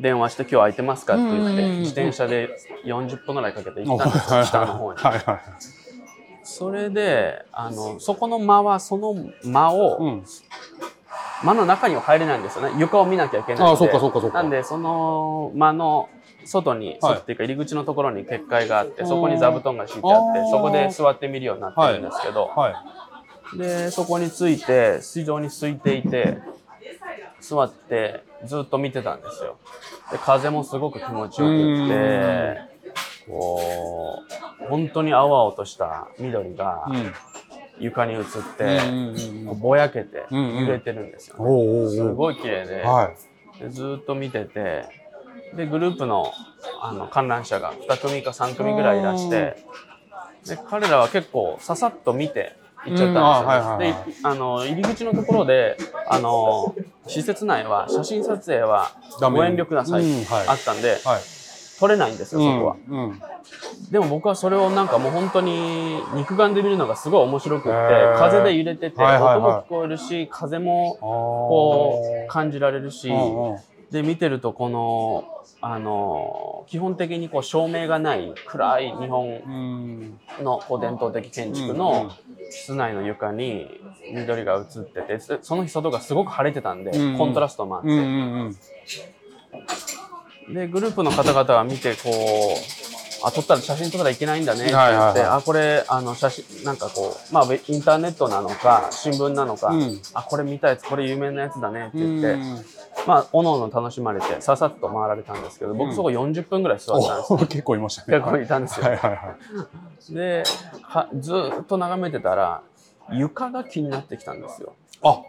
[0.00, 4.98] 電話して今日空いてますかって言って自転車で40分ぐらいかけて行ったんですよ北の方に。
[4.98, 5.40] はいはい。
[6.42, 10.24] それであのそこの間はその間を、うん。
[11.44, 12.74] 間の中には入れないんですよね。
[12.78, 13.64] 床を見なきゃいけないんで。
[13.64, 14.42] あそうかそうかそうか。
[14.42, 16.08] なんでその間の
[16.44, 22.70] 外に、はい外っていうか入り口のところに結界があってそこに座布団が敷いてあってそこで座ってみるようになってるんですけど、は
[23.54, 23.58] い。
[23.58, 26.38] でそこについて非常に空いていて
[27.40, 29.58] 座ってずっと見てたんですよ。
[30.12, 32.60] で風もすごく気持ちよくって
[33.28, 34.22] こ
[34.62, 37.12] う本当に青々とした緑がうん。
[37.80, 38.24] 床に映っ
[38.56, 38.80] て、
[39.60, 43.12] ぼやけて揺れてるんですよね、すごい綺麗で,、は
[43.60, 43.62] い。
[43.62, 44.84] でずーっと見てて
[45.54, 46.32] でグループの
[46.80, 49.64] あの観覧車が2組か3組ぐらいいらして
[50.46, 56.74] で彼らは結構ささっと見て行っちゃったんですよであの入り口のところであの
[57.06, 60.48] 施設内は写真撮影はご遠慮ください、うんはい。
[60.48, 61.20] あったんではい。
[61.78, 62.98] 撮れないんですよそこは、うん。
[63.10, 63.22] うん。
[63.90, 67.68] でも僕はそれをなんかもう本当に肉眼で見るのがすごい面白くって
[68.18, 69.36] 風で揺れててはいはいはい。
[69.36, 73.10] 音も聞こえるし風もここう感じられるし
[73.90, 75.24] で見てるとこの
[75.60, 80.20] あの基本的にこう照明がない暗い日本うん。
[80.42, 82.10] のこう伝統的建築の
[82.50, 83.80] 室内の床に
[84.14, 87.12] 緑が映っててそその日外がすごく晴れてたんでうん。
[87.12, 87.88] うんコントラストもあって。
[87.88, 88.00] うんう
[88.50, 88.56] ん
[90.50, 95.38] でグループの方々が見てこうあ撮ったら写真撮ったらいけないんだねって言って、はいはいはい。
[95.38, 100.00] あこれあの写真なんかこうまあインターネットなのか新聞なのか、うん。
[100.14, 102.20] あこれ見たやつこれ有名なやつだねってうん。
[102.20, 102.64] 言って、
[103.08, 108.18] まあおのおの楽しまれてささっと回られたんですけど僕そこ40分ぐらい座ってたんです結構いましたね。
[108.18, 109.36] 結構いたんですよ、はいはいは
[110.10, 110.14] い。
[110.14, 110.42] で
[110.82, 112.62] はずーっと眺めてたら
[113.10, 114.74] 床が気になってきたんですよ。
[115.02, 115.22] あ、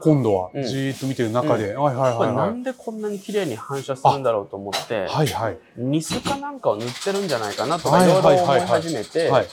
[0.00, 0.64] 今度はうん。
[0.64, 2.36] じーっと見てる中で、はいはいこれはい。
[2.36, 8.46] はないんでこんなに綺麗に反射するんだろうと思ってはいはいニスかなんかを塗ってるんじゃないかなとかはいいろいろはいはい。
[8.46, 9.46] はい思い始めてはい。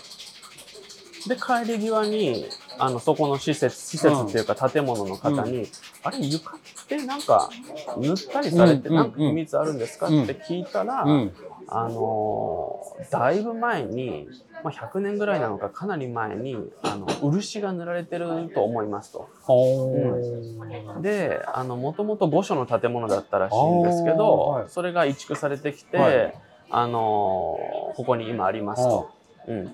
[1.27, 2.45] で帰り際に
[2.81, 5.67] あのそこの施設施設っていうか建物の方に、
[6.03, 7.49] あれ床ってなんか
[7.97, 10.07] 塗ったりされてうんなんか秘密あるんですか？
[10.07, 11.33] って聞いたら、うん。
[11.67, 14.27] あのーだいぶ前に、
[14.63, 19.29] まあ、100年ぐらいなのかかなり前にあの漆が塗られてると思いますと。
[19.43, 21.01] ほー。
[21.01, 24.69] であのもともと御所の建物だったらしいんですけど、はい。
[24.69, 26.33] それが移築されてきて、はい。
[26.71, 29.09] あのーここに今ありますと。
[29.47, 29.73] うん、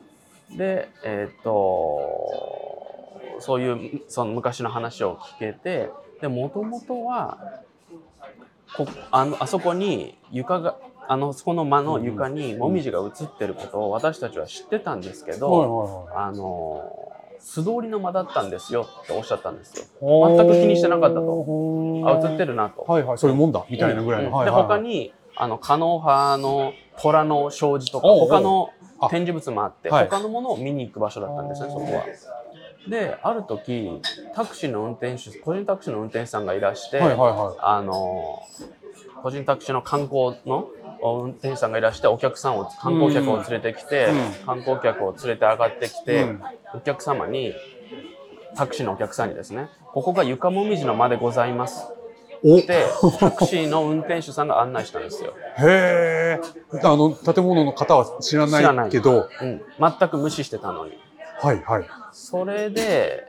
[0.57, 2.66] でえーっと
[3.39, 5.89] そういうその昔の話を聞けて
[6.21, 7.63] でもともとは
[8.75, 16.83] こあのあそこに床があのそこの間の床にもみじが映ってることを私たちは知ってたんですけど、あの
[17.39, 19.85] 素通りの間だったんですよっておっしゃったんですよ。
[20.01, 21.21] 全く気にしてなかったと。
[21.21, 22.81] ほあ映ってるるなと。
[22.81, 23.17] はいはい。
[23.17, 24.63] そういうもんだみたいなぐらいの、うんではいはいはい。
[24.63, 29.09] 他にあの狩野派の虎の障子とか他のあ。
[29.09, 30.09] 展示物もあってはい。
[30.09, 32.03] 他のものを見に行く場所だったんですねそこは。
[32.89, 34.01] である時
[34.33, 38.43] タクシーの運転手個人タクシーの運転手さんがいらして、はいはいはあの
[39.21, 40.69] 個人タクシーの観光の
[41.01, 44.45] 運転手さんがいらしてお客さんを観光客を連れてきて、うん。
[44.45, 46.41] 観光客を連れて上がってきて、うん。
[46.75, 47.53] お客様に
[48.55, 51.87] タクシーのお客さんにですねここが床もみじの間でございます。
[52.37, 52.85] って
[53.19, 55.33] タクシーの運転手さんが案内したんですよ。
[55.57, 59.27] へえあの建物の方は知らないけど。
[59.41, 61.06] うん、全く無視してたのに。
[61.41, 61.85] はいはい。
[62.11, 63.27] それで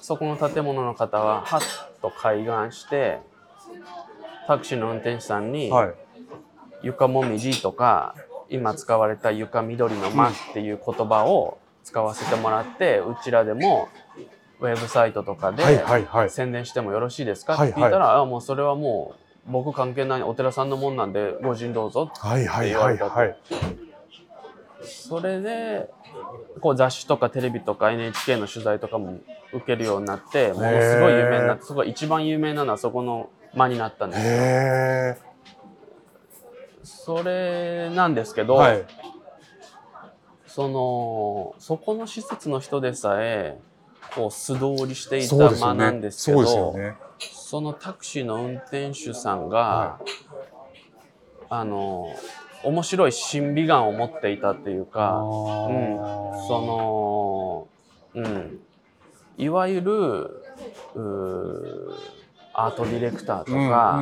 [0.00, 1.60] そこの建物の方ははっ
[2.00, 3.18] と開眼して
[4.46, 5.94] タクシーの運転手さんにはい。
[6.82, 8.14] 床もみじとか
[8.50, 13.88] 今使われた床緑の間っていう言葉を使わせてもらってうちらでも
[14.60, 16.30] ウェブサイトとかではいはいはい。
[16.30, 17.54] 宣伝してもよろしいですか？
[17.54, 17.72] ってはい。
[17.72, 19.14] 聞いたら、あもうそれはも
[19.48, 22.98] う僕関係ないお寺さんのもんなんでご人どうぞはいはいはい。
[22.98, 23.36] はい
[24.82, 25.90] それで
[26.60, 29.18] こう雑誌とかテレビとか NHK の取材とかも
[29.52, 34.22] 受けるようになってものすごい有名になってそこが一番有名なのはそこの間になったんです。
[34.22, 34.26] よ。
[34.28, 35.18] へ
[36.82, 38.86] それなんですけど、えはい。
[40.46, 43.58] そのそこの施設の人でさえ
[44.14, 46.96] こう素通りしていた間なんねですけどそうですよね。
[47.18, 50.00] そのタクシーの運転手さんが、は
[51.48, 52.08] あの
[52.64, 55.68] 面白い審美眼を持っていたっていうあか、ー。
[55.68, 57.68] うん、その、
[58.14, 58.60] うん、
[59.38, 60.42] いわゆる
[62.54, 64.00] アートディレクターとうんか、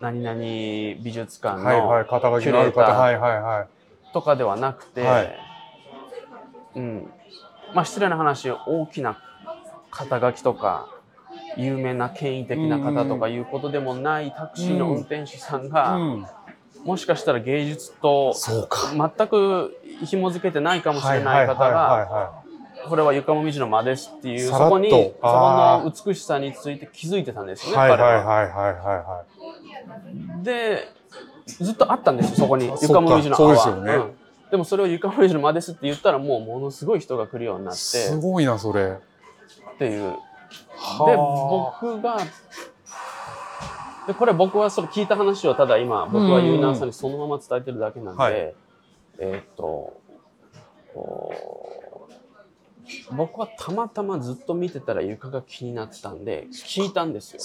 [0.00, 0.38] 何々
[1.02, 1.62] 美術館の
[2.40, 3.66] キュレーター
[4.12, 5.38] とかではなくて、はい。
[6.76, 7.10] うん、
[7.74, 9.18] まあ失礼な話大きな
[9.90, 10.88] 肩書きとか
[11.56, 16.26] 有名な権威的な方とかいうことでもないタクシーの運転手さんが、うん
[16.84, 22.42] もしかしたら芸術と全く紐付けてないかもしれない方がは
[22.88, 28.24] これは床もみじの間ですっていうそこにそこの美しさについて気づいてたんですよね、いはいはい彼は。
[28.24, 28.74] はいはいはい。
[28.74, 29.24] は。
[30.42, 30.88] で
[31.46, 33.62] ずっとあったんですよそこにあ床もみじのそ泡うか。
[33.62, 34.14] そう
[34.50, 37.82] でもそれを床もみじの間ですって言ったらもうものすごい人が来るようになっいて。
[37.82, 38.98] すごいなそれ。
[39.74, 40.00] っていう。
[40.02, 42.18] では僕が
[44.06, 48.34] でこれ僕はその聞いた話をただ今僕はユーナーさんにそのまま伝えてるだけなんで、はい。
[48.34, 50.00] えーっと
[53.12, 57.40] 僕はたまたまずっと見てたら床が気になってたんで聞いたんですよ。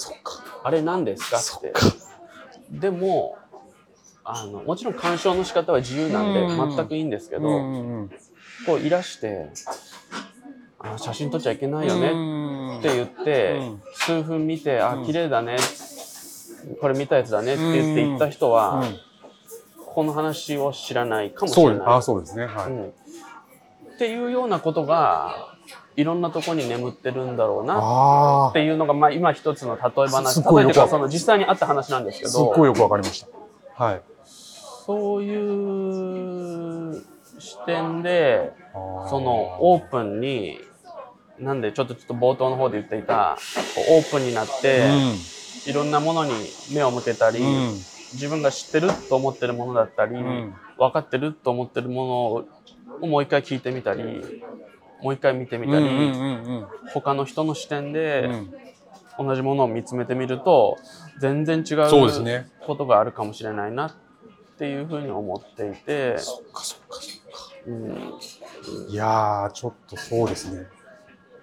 [0.64, 1.72] あれ何ですかって。
[2.70, 3.38] でも
[4.24, 6.76] あのもちろん鑑賞の仕方は自由なんでうん。
[6.76, 8.10] 全くいいんですけど、うんうんうん。
[8.66, 9.48] こういらして
[10.80, 13.82] あ写真撮っちゃいけないよねねって言って、うん。
[13.94, 15.06] 数分見て、あう、ん。
[15.06, 15.56] 綺麗だね、
[16.80, 18.98] これ見たやつだねって言って行った人は、うん。
[19.86, 21.78] この話を知らないかもしれない。
[21.86, 22.46] あそうですね。
[22.46, 22.70] はい。
[22.70, 22.84] うん。
[22.84, 25.56] っていうようなことが、
[25.96, 30.40] いろんなところに眠ってるんだろうなあっていうのが、まあ、今一つの例え話。
[30.40, 33.84] 例えばその実際にあった話なんですけあすっごいど、よくわかりました。
[33.84, 34.02] はい。
[34.24, 37.04] そういう
[37.40, 40.60] 視点で、そのオープンに、
[41.40, 43.36] なんでちょっとちょっと冒頭の方で言っていた、
[43.90, 44.88] オープンになって、
[45.66, 46.32] いろんなものに
[46.72, 47.84] 目を向けたり、うん。
[48.12, 50.54] 自分が知ってると思ってるものだったり、ん。
[50.78, 54.02] 分かってると思ってるものをもう一回聞いてみたり、
[55.02, 55.86] もう一回見てみたり、
[56.92, 58.54] 他の人の視点うでん。
[59.18, 60.78] 同じものを見つめてみると、
[61.18, 61.78] 全然違う
[62.60, 63.92] ことがあるかもしれないなっ
[64.56, 67.52] ていうふうに思っていて、そっかそっかそっか。
[67.66, 68.90] うん。
[68.90, 70.66] いやーちょっとそうですね。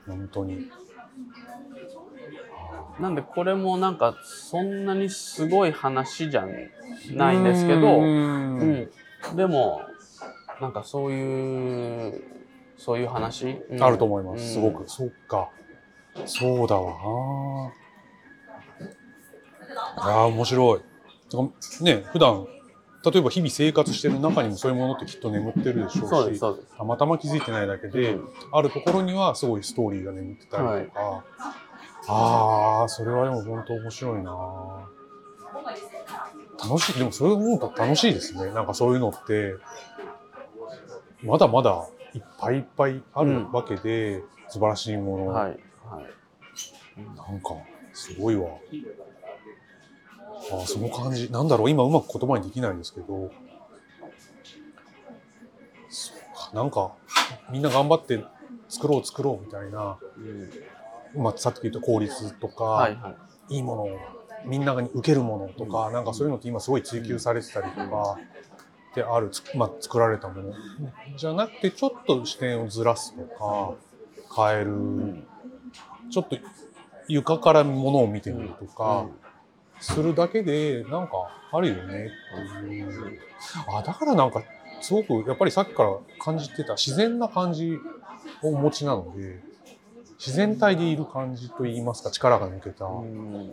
[0.08, 0.70] 本当に
[3.00, 6.48] なんでこれもなんかそんなにすごい話じゃ
[7.10, 8.90] ないんですけど、ううん。
[9.34, 9.82] ん、でも
[10.62, 12.24] なんかそういう
[12.78, 13.84] そういう話、うん。
[13.84, 14.74] あると思います、すごうん。
[14.76, 15.50] くそっか。
[16.26, 17.74] そうだわ。
[19.98, 21.84] なあー面白い。
[21.84, 22.48] ね普段
[23.04, 28.30] 例えば日々生活してる中にもそういうものってきっと眠ってるでしょうしたまたま気づいてないだけで、うん。
[28.52, 31.24] あるところにはすごいストーリーが眠ってたりとか、
[32.08, 34.32] ああそれはでも本当面白いな。
[36.58, 38.52] 楽しいでもそれ思うと楽しいですね。
[38.52, 39.56] なんかそういうのって
[41.24, 46.06] まだまだいっぱいいっぱいあるわけで、素晴らしいもの、はいはい。
[46.98, 47.56] なんか
[47.94, 48.50] すごいわ。
[50.52, 51.32] あーその感じ。
[51.32, 53.32] なんだろう今うまく言葉にできないですけど。
[55.90, 56.94] そうかなんか
[57.50, 58.24] みんな頑張って
[58.70, 60.50] 作ろう作ろうみたいな、うん
[61.16, 63.16] まあ、さっき言った効率とか、はいは
[63.50, 63.56] い。
[63.56, 64.00] いいものを
[64.46, 68.18] みんなに受けるものとか、なんかそういうのって今すごい追求されてたりとか、
[68.96, 70.54] であるつ、まあ、作られたもの。
[71.18, 73.74] じゃなくてちょっと視点をずらすとか
[74.50, 75.26] 変える、
[76.10, 76.38] ちょっと
[77.08, 79.08] 床からものを見てみるとか、
[79.80, 81.14] するだけでなんか
[81.52, 82.10] あるよね
[82.60, 83.20] っていう。
[83.68, 84.44] あだからなんか
[84.82, 87.78] すごくやっぱりさっきから感じてた自然な感じ
[88.42, 89.42] をお持ちなので
[90.18, 93.50] 自然体でいる感じといいますか力が抜けた、うん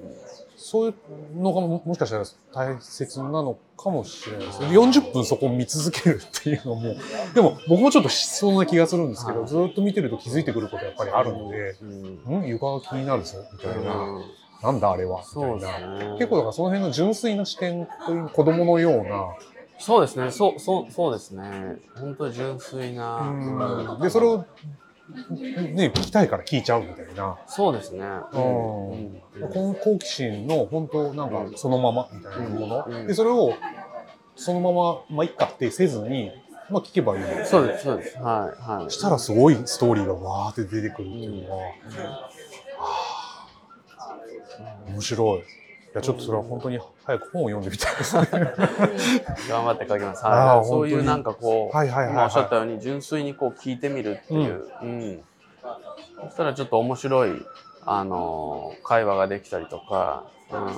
[0.65, 0.95] そうい
[1.37, 4.69] うのがももしかしたら大切なのかもしれないですね。
[4.69, 6.95] 40分そこを見続けるっていうのも、
[7.35, 9.49] でも僕もちょっとしそうな気がするんですけど、はい。
[9.49, 12.43] ずっと見てると気づいてくることやっぱりあるので、うん。
[12.43, 12.47] ん？
[12.47, 14.25] 床が気になるぞみたいな、うん。
[14.63, 15.99] なんだあれはみそうたいな。
[15.99, 16.13] ですね。
[16.13, 19.35] 結構だからその辺の純粋な視点という子供のような、
[19.81, 20.31] そうですね。
[20.31, 21.79] そうそうそうですね。
[21.97, 23.19] 本当に純粋な。
[23.19, 24.01] うん。
[24.01, 24.45] で、それを
[25.75, 27.39] ね、聞きたいから聞いちゃうみたいな。
[27.47, 28.05] そうですね。
[28.33, 28.93] うん。
[28.93, 29.21] うん。
[29.53, 33.07] 好好奇心の本当なんかそのままみたいなもの、うん。
[33.07, 33.55] でそれを
[34.37, 36.31] そのまままあいっかってせずに、
[36.71, 37.25] まあ、聞けばいい。
[37.45, 38.19] そうですそうです。
[38.19, 38.91] はいはい。
[38.91, 41.73] したらすごいストーリーがわーって出てくるっていうのは、は
[42.79, 43.49] あ
[44.89, 45.41] 面白い。
[45.41, 45.43] い
[45.95, 48.29] やちょっとそれは本当に早く本を読んでみたいですね。
[49.51, 50.27] 頑張って書きます。
[50.27, 52.13] あはい、ーそういうなんかこう、はいはいはいはい。
[52.15, 55.25] 今おっしゃったように純粋にこう聞いてみるっていう、うん。
[56.25, 57.47] そしたらちょっと面白い
[57.85, 60.65] あの会話ができたりとか、うん。
[60.67, 60.73] うん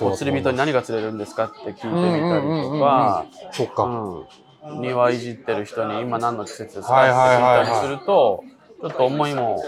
[0.00, 1.92] お釣り人に何が釣れるんですかって聞いてみ
[2.30, 3.82] たりとか、そっか、
[4.64, 8.44] うん、庭いじってる人に今何の季節ですかって聞いたりすると、
[8.80, 9.60] ちょっと思いも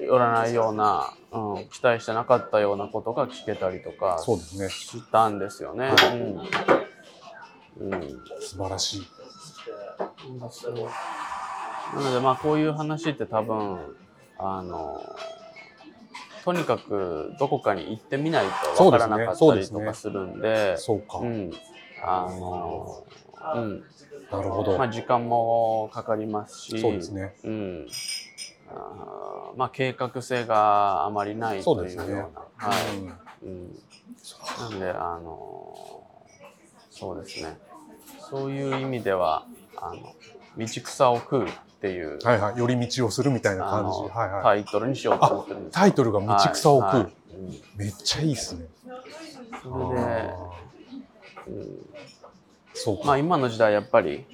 [0.00, 5.90] よらないような、うん、期待してなかったようなことが聞けたりとかそうですねしたんですよね。
[7.78, 8.00] うんうん、
[8.40, 9.06] 素晴らしい。
[11.94, 13.96] なのでまあこういう話って多分
[14.38, 15.00] あの
[16.44, 21.18] とにかくどこかに行ってみないとわからなかったりとかするんで、そうか。
[21.18, 21.50] うん、
[22.02, 23.04] あの、
[23.56, 23.82] うん、
[24.30, 24.76] なるほど。
[24.76, 27.34] まあ時間もかかりますし、そうですね。
[27.44, 27.86] うん、
[28.70, 33.80] あまあ計画性があまりないというような、ね、はい、うん、うん、
[34.70, 35.74] なんであの
[36.90, 37.58] そうですね。
[38.30, 39.46] そういう意味では
[39.76, 40.14] あの
[40.56, 41.48] 道草を食うっ
[41.80, 46.98] ていう、はいはい、寄り道をするみたいな感じ、はいはい、タイトルにしようと思ってるんですタイトルが道草を食う、はい。
[47.02, 47.12] はい
[47.76, 48.66] めっちゃいいっすね。
[49.62, 50.34] それで、
[51.48, 51.78] うん、
[52.74, 54.24] そうまあ今の時代やっぱり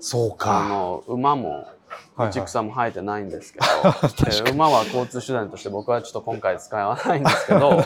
[0.00, 0.64] そうか。
[0.64, 1.68] あの馬も
[2.16, 7.70] 道草も生えてないんですけど、はいはい、馬は交通手段として僕はちょっと今回使わないんですけど、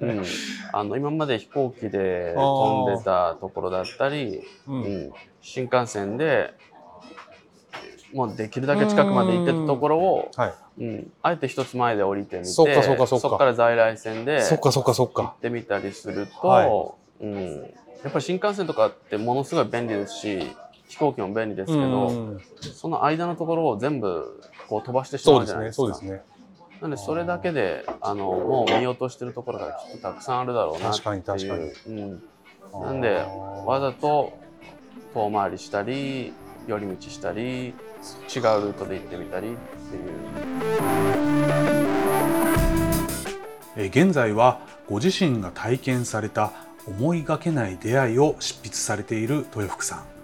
[0.00, 0.24] うん、
[0.72, 6.54] あの今まで飛行機で飛んでたところだったり、うん、新幹線で
[8.12, 10.54] もうできるだけ近くまで行ってたところを、はい。
[10.80, 16.64] うん、あえて一つ前で降りてみてそこから在来線で行ってみたりすると、は
[17.20, 17.74] い、うん、
[18.04, 20.56] やっぱり新幹線とかってものすごい便利ですし
[20.88, 25.82] 飛行機も便利ですけど、その間のところを全部こう飛ばしてしまうじゃないですか。
[25.82, 26.22] そうですね。
[26.80, 31.02] なんでそれだけであのもう見落としてるところがきっとたくさんあるだろうなっていう。
[31.02, 31.72] 確かに確かに。
[31.88, 32.22] うん、
[32.80, 33.24] なんで
[33.66, 34.38] わざと
[35.12, 36.32] 遠回りしたり
[36.66, 39.50] 寄り道したり違うルートで行ってみたりっ
[43.74, 43.88] ていう。
[43.90, 46.52] 現在はご自身が体験された
[46.86, 50.17] 思いがけない出会いを執筆されている豊福さん。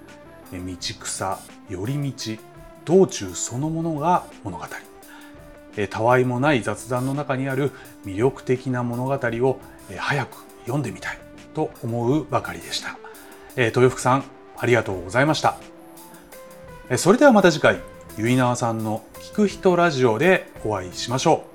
[0.59, 1.39] 道草、
[1.69, 2.37] 寄り道、
[2.85, 4.65] 道中そのものが物語。
[5.91, 7.73] たわいもない雑談の中にある
[8.05, 9.59] 魅力的な物語を
[9.97, 11.19] 早く読んでみたい
[11.55, 12.97] と思うばかりでした。
[13.57, 14.25] 豊福さん、
[14.57, 15.57] ありがとうございました。
[16.97, 17.81] それではまた次回、
[18.17, 21.54] ゆいなわさんの聞く人ラジオでお会いしましょう。